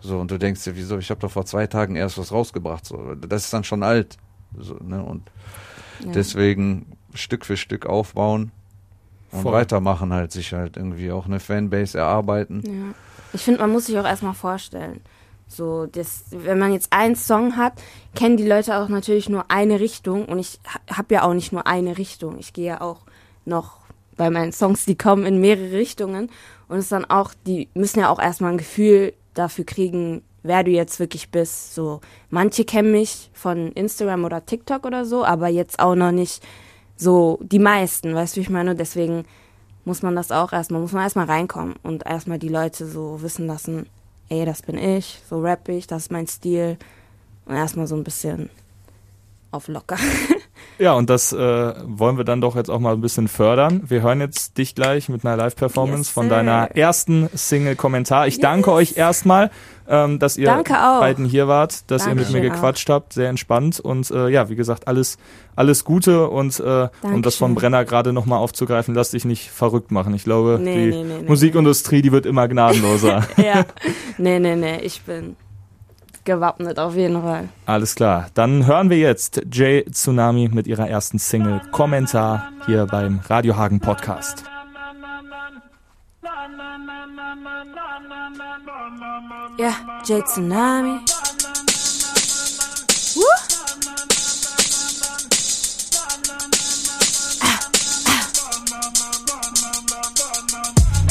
So, 0.00 0.18
und 0.18 0.30
du 0.30 0.38
denkst 0.38 0.64
dir, 0.64 0.76
wieso, 0.76 0.98
ich 0.98 1.10
habe 1.10 1.20
doch 1.20 1.30
vor 1.30 1.44
zwei 1.44 1.66
Tagen 1.66 1.96
erst 1.96 2.18
was 2.18 2.32
rausgebracht. 2.32 2.86
So, 2.86 3.14
das 3.14 3.44
ist 3.44 3.52
dann 3.52 3.64
schon 3.64 3.82
alt. 3.82 4.16
So, 4.56 4.76
ne? 4.80 5.02
Und 5.02 5.30
ja. 6.04 6.12
deswegen 6.12 6.86
Stück 7.14 7.44
für 7.44 7.56
Stück 7.56 7.84
aufbauen 7.84 8.52
und 9.32 9.42
Voll. 9.42 9.52
weitermachen 9.52 10.12
halt, 10.12 10.32
sich 10.32 10.52
halt 10.52 10.76
irgendwie 10.76 11.10
auch 11.10 11.26
eine 11.26 11.40
Fanbase 11.40 11.98
erarbeiten. 11.98 12.62
Ja. 12.64 12.94
Ich 13.32 13.42
finde, 13.42 13.60
man 13.60 13.70
muss 13.70 13.86
sich 13.86 13.98
auch 13.98 14.04
erstmal 14.04 14.34
vorstellen. 14.34 15.00
So, 15.48 15.86
das, 15.86 16.24
wenn 16.30 16.58
man 16.58 16.72
jetzt 16.72 16.92
einen 16.92 17.16
Song 17.16 17.56
hat, 17.56 17.72
kennen 18.14 18.36
die 18.36 18.46
Leute 18.46 18.76
auch 18.76 18.88
natürlich 18.88 19.28
nur 19.28 19.50
eine 19.50 19.80
Richtung 19.80 20.26
und 20.26 20.38
ich 20.38 20.60
habe 20.92 21.14
ja 21.14 21.22
auch 21.22 21.32
nicht 21.32 21.52
nur 21.52 21.66
eine 21.66 21.96
Richtung. 21.96 22.38
Ich 22.38 22.52
gehe 22.52 22.66
ja 22.66 22.80
auch 22.82 23.00
noch 23.46 23.78
bei 24.16 24.28
meinen 24.28 24.52
Songs, 24.52 24.84
die 24.84 24.98
kommen 24.98 25.24
in 25.24 25.40
mehrere 25.40 25.72
Richtungen 25.72 26.30
und 26.68 26.78
es 26.78 26.90
dann 26.90 27.06
auch, 27.06 27.32
die 27.46 27.68
müssen 27.72 28.00
ja 28.00 28.10
auch 28.10 28.18
erstmal 28.18 28.52
ein 28.52 28.58
Gefühl 28.58 29.14
dafür 29.32 29.64
kriegen, 29.64 30.22
wer 30.42 30.64
du 30.64 30.70
jetzt 30.70 31.00
wirklich 31.00 31.30
bist. 31.30 31.74
So, 31.74 32.00
manche 32.28 32.64
kennen 32.64 32.92
mich 32.92 33.30
von 33.32 33.72
Instagram 33.72 34.24
oder 34.24 34.44
TikTok 34.44 34.84
oder 34.84 35.06
so, 35.06 35.24
aber 35.24 35.48
jetzt 35.48 35.80
auch 35.80 35.94
noch 35.94 36.12
nicht 36.12 36.42
so 36.96 37.38
die 37.42 37.58
meisten, 37.58 38.14
weißt 38.14 38.36
du, 38.36 38.40
wie 38.40 38.42
ich 38.42 38.50
meine? 38.50 38.74
Deswegen 38.74 39.24
muss 39.88 40.02
man 40.02 40.14
das 40.14 40.30
auch 40.30 40.52
erstmal, 40.52 40.82
muss 40.82 40.92
man 40.92 41.02
erstmal 41.02 41.24
reinkommen 41.24 41.74
und 41.82 42.04
erstmal 42.04 42.38
die 42.38 42.50
Leute 42.50 42.86
so 42.86 43.22
wissen 43.22 43.46
lassen, 43.46 43.86
ey, 44.28 44.44
das 44.44 44.60
bin 44.60 44.76
ich, 44.76 45.22
so 45.28 45.40
rapp 45.40 45.66
ich, 45.70 45.86
das 45.86 46.02
ist 46.02 46.12
mein 46.12 46.26
Stil. 46.26 46.76
Und 47.46 47.54
erstmal 47.54 47.86
so 47.86 47.96
ein 47.96 48.04
bisschen 48.04 48.50
auf 49.50 49.66
locker. 49.66 49.96
Ja, 50.78 50.92
und 50.94 51.10
das 51.10 51.32
äh, 51.32 51.74
wollen 51.84 52.16
wir 52.16 52.24
dann 52.24 52.40
doch 52.40 52.56
jetzt 52.56 52.70
auch 52.70 52.78
mal 52.78 52.94
ein 52.94 53.00
bisschen 53.00 53.28
fördern. 53.28 53.82
Wir 53.86 54.02
hören 54.02 54.20
jetzt 54.20 54.58
dich 54.58 54.74
gleich 54.74 55.08
mit 55.08 55.24
einer 55.24 55.36
Live-Performance 55.36 56.08
Yes, 56.08 56.10
von 56.10 56.28
deiner 56.28 56.76
ersten 56.76 57.28
Single-Kommentar. 57.34 58.26
Ich 58.28 58.38
danke 58.40 58.72
euch 58.72 58.96
erstmal, 58.96 59.50
ähm, 59.88 60.18
dass 60.18 60.36
ihr 60.36 60.54
auch. 60.54 61.00
beiden 61.00 61.24
hier 61.24 61.48
wart, 61.48 61.90
dass 61.90 62.06
ihr 62.06 62.14
mit 62.14 62.28
mir 62.28 62.34
Dankeschön 62.40 62.52
gequatscht 62.52 62.90
habt. 62.90 63.12
Sehr 63.12 63.28
entspannt. 63.28 63.80
Und 63.80 64.10
äh, 64.10 64.28
ja, 64.28 64.48
wie 64.48 64.56
gesagt, 64.56 64.86
alles, 64.86 65.18
alles 65.56 65.84
Gute. 65.84 66.28
Und 66.28 66.60
äh, 66.60 66.88
um 67.02 67.22
das 67.22 67.36
von 67.36 67.50
Dankeschön. 67.50 67.54
Brenner 67.54 67.84
gerade 67.84 68.12
nochmal 68.12 68.38
aufzugreifen, 68.38 68.94
lass 68.94 69.10
dich 69.10 69.24
nicht 69.24 69.50
verrückt 69.50 69.90
machen. 69.90 70.14
Ich 70.14 70.24
glaube, 70.24 70.58
Nee, 70.60 70.90
die 70.90 70.96
nee, 71.02 71.04
nee, 71.20 71.28
Musikindustrie, 71.28 72.02
die 72.02 72.12
wird 72.12 72.26
immer 72.26 72.46
gnadenloser. 72.48 73.26
ja. 73.36 73.64
Nee, 74.18 74.38
nee, 74.38 74.56
nee, 74.56 74.78
ich 74.82 75.02
bin 75.02 75.36
gewappnet 76.28 76.78
auf 76.78 76.94
jeden 76.94 77.22
Fall. 77.22 77.48
Alles 77.64 77.94
klar. 77.94 78.26
Dann 78.34 78.66
hören 78.66 78.90
wir 78.90 78.98
jetzt 78.98 79.40
Jay 79.50 79.84
Tsunami 79.90 80.50
mit 80.52 80.66
ihrer 80.66 80.86
ersten 80.86 81.18
Single 81.18 81.62
Kommentar 81.72 82.52
hier 82.66 82.86
beim 82.86 83.20
Radio 83.28 83.56
Hagen 83.56 83.80
Podcast. 83.80 84.44
Ja, 89.58 89.72
J 90.04 90.24
Tsunami. 90.26 91.00
Woo! 93.16 93.24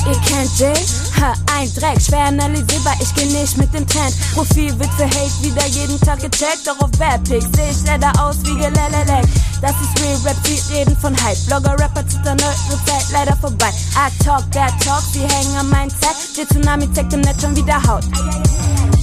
Ihr 0.08 0.20
kennt 0.22 0.60
Jay? 0.60 1.07
Ha, 1.20 1.34
ein 1.58 1.74
Dreck, 1.74 2.00
schwer 2.00 2.26
analysierbar, 2.26 2.96
ich 3.02 3.14
geh 3.16 3.26
nicht 3.26 3.58
mit 3.58 3.74
dem 3.74 3.88
Trend. 3.88 4.14
Profil 4.34 4.78
wird 4.78 4.90
für 4.94 5.06
Hate 5.06 5.42
wieder 5.42 5.66
jeden 5.68 6.00
Tag 6.02 6.20
gecheckt, 6.20 6.66
doch 6.66 6.80
auf 6.80 6.92
Bad 7.00 7.24
Pics 7.24 7.48
seh 7.56 7.72
ich 7.72 7.86
leider 7.86 8.12
aus 8.22 8.38
wie 8.44 8.54
Gelelelek. 8.54 9.26
Das 9.62 9.72
ist 9.82 10.00
Real 10.02 10.18
Rap, 10.26 10.36
sie 10.44 10.74
reden 10.76 10.96
von 10.98 11.16
Hype. 11.24 11.38
Blogger, 11.48 11.72
Rapper 11.80 12.08
zittern, 12.08 12.38
eure 12.40 12.86
Zeit 12.86 13.06
leider 13.12 13.36
vorbei. 13.38 13.70
I 13.96 14.24
talk, 14.24 14.44
that 14.52 14.74
talk, 14.84 15.02
sie 15.12 15.22
hängen 15.22 15.58
an 15.58 15.70
meinem 15.70 15.90
Set. 15.90 16.38
Der 16.38 16.48
Tsunami 16.48 16.92
zeigt 16.94 17.14
im 17.14 17.22
Netz 17.22 17.42
schon 17.42 17.56
wieder 17.56 17.82
Haut. 17.88 18.04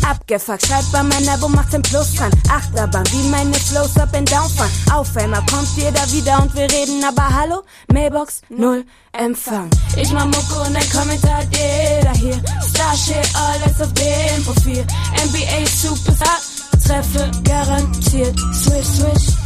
Abgefuckt, 0.08 0.66
schreibt 0.66 0.92
bei 0.92 1.02
meiner, 1.02 1.40
wo 1.40 1.48
macht 1.48 1.72
den 1.72 1.82
Plus 1.82 2.14
dran? 2.14 2.30
Achterbahn, 2.50 3.04
wie 3.10 3.28
meine 3.28 3.54
Flows 3.54 3.96
up 3.96 4.14
and 4.14 4.30
down 4.30 4.48
fahren. 4.50 4.70
Auf 4.92 5.16
einmal 5.16 5.42
kommt 5.50 5.68
jeder 5.76 6.10
wieder 6.12 6.42
und 6.42 6.54
wir 6.54 6.70
reden, 6.70 7.02
aber 7.04 7.28
hallo, 7.28 7.62
Mailbox, 7.92 8.42
null 8.50 8.84
Empfang. 9.12 9.70
Ich 9.96 10.10
mach 10.12 10.26
Mucke 10.26 10.60
und 10.66 10.76
ein 10.76 10.90
Kommentar 10.90 11.42
jeder 11.52 12.12
hier. 12.14 12.42
Starship, 12.68 13.24
alles 13.34 13.80
auf 13.80 13.92
dem 13.94 14.44
Profil. 14.44 14.84
NBA 15.24 15.66
Superstar, 15.66 16.38
Treffe 16.84 17.30
garantiert. 17.44 18.38
Swish, 18.52 18.86
swish. 18.86 19.43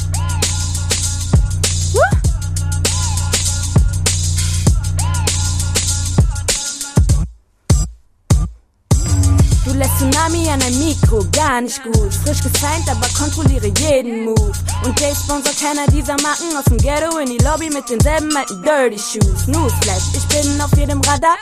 Du 9.69 9.75
lässt 9.75 9.99
Tsunami 9.99 10.49
an 10.49 10.63
ein 10.63 10.79
Mikro, 10.79 11.23
gar 11.31 11.61
nicht 11.61 11.83
gut. 11.83 12.15
Frisch 12.25 12.43
gesigned, 12.43 12.89
aber 12.89 13.07
kontrolliere 13.09 13.71
jeden 13.79 14.25
Move. 14.25 14.53
Und 14.83 14.99
Jay 14.99 15.15
sponsor 15.15 15.53
keiner 15.61 15.87
dieser 15.89 16.17
Marken 16.23 16.57
aus 16.57 16.65
dem 16.65 16.79
Ghetto 16.79 17.19
in 17.19 17.27
die 17.27 17.45
Lobby 17.45 17.69
mit 17.69 17.87
denselben 17.87 18.35
alten 18.35 18.63
Dirty 18.63 18.99
Shoes. 18.99 19.47
Newsflash, 19.47 20.05
ich 20.15 20.27
bin 20.29 20.59
auf 20.63 20.75
jedem 20.75 21.03
Radar. 21.03 21.37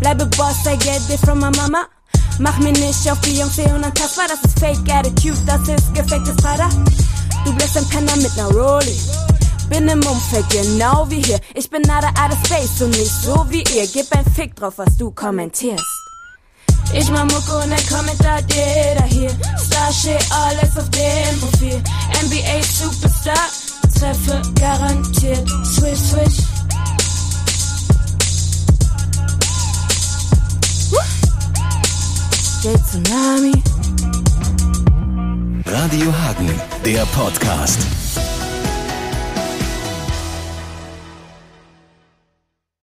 Bleibe 0.00 0.24
Boss, 0.38 0.64
I 0.64 0.78
get 0.78 1.02
it 1.10 1.20
from 1.20 1.38
my 1.40 1.50
mama. 1.50 1.86
Mach 2.38 2.56
mir 2.60 2.72
nicht 2.72 3.10
auf 3.10 3.20
Beyoncé 3.20 3.66
unantastbar, 3.74 4.24
das 4.26 4.40
ist 4.42 4.58
Fake 4.58 4.90
Attitude, 4.90 5.38
das 5.44 5.68
ist 5.68 5.92
gefaktes 5.92 6.36
Vater. 6.40 6.70
Du 7.44 7.52
bleibst 7.52 7.76
ein 7.76 7.86
Penner 7.90 8.16
mit 8.16 8.34
ner 8.36 8.48
Rolli. 8.52 8.98
Bin 9.68 9.86
im 9.86 10.02
Umfeld 10.06 10.48
genau 10.48 11.04
wie 11.10 11.20
hier. 11.20 11.40
Ich 11.54 11.68
bin 11.68 11.82
nada 11.82 12.08
out 12.08 12.32
of 12.32 12.38
space 12.46 12.80
und 12.80 12.90
nicht 12.90 13.12
so 13.22 13.44
wie 13.50 13.64
ihr. 13.76 13.86
Gib 13.86 14.06
ein 14.16 14.24
Fick 14.34 14.56
drauf, 14.56 14.74
was 14.78 14.96
du 14.96 15.10
kommentierst. 15.10 15.95
Ich 16.92 17.10
mach 17.10 17.24
Mucke 17.24 17.56
und 17.56 17.72
ein 17.72 17.86
Kommentar 17.88 18.40
jeder 18.48 19.04
hier. 19.06 19.30
Starship, 19.64 20.20
alles 20.30 20.76
auf 20.76 20.88
dem 20.90 21.40
Profil. 21.40 21.82
NBA 22.24 22.62
Superstar, 22.62 23.48
Treffe 23.98 24.42
garantiert. 24.54 25.48
Swish, 25.64 25.98
swish. 25.98 26.46
Jay 32.62 32.76
Tsunami. 32.82 33.62
Radio 35.66 36.12
Hagen, 36.12 36.50
der 36.84 37.06
Podcast. 37.06 37.95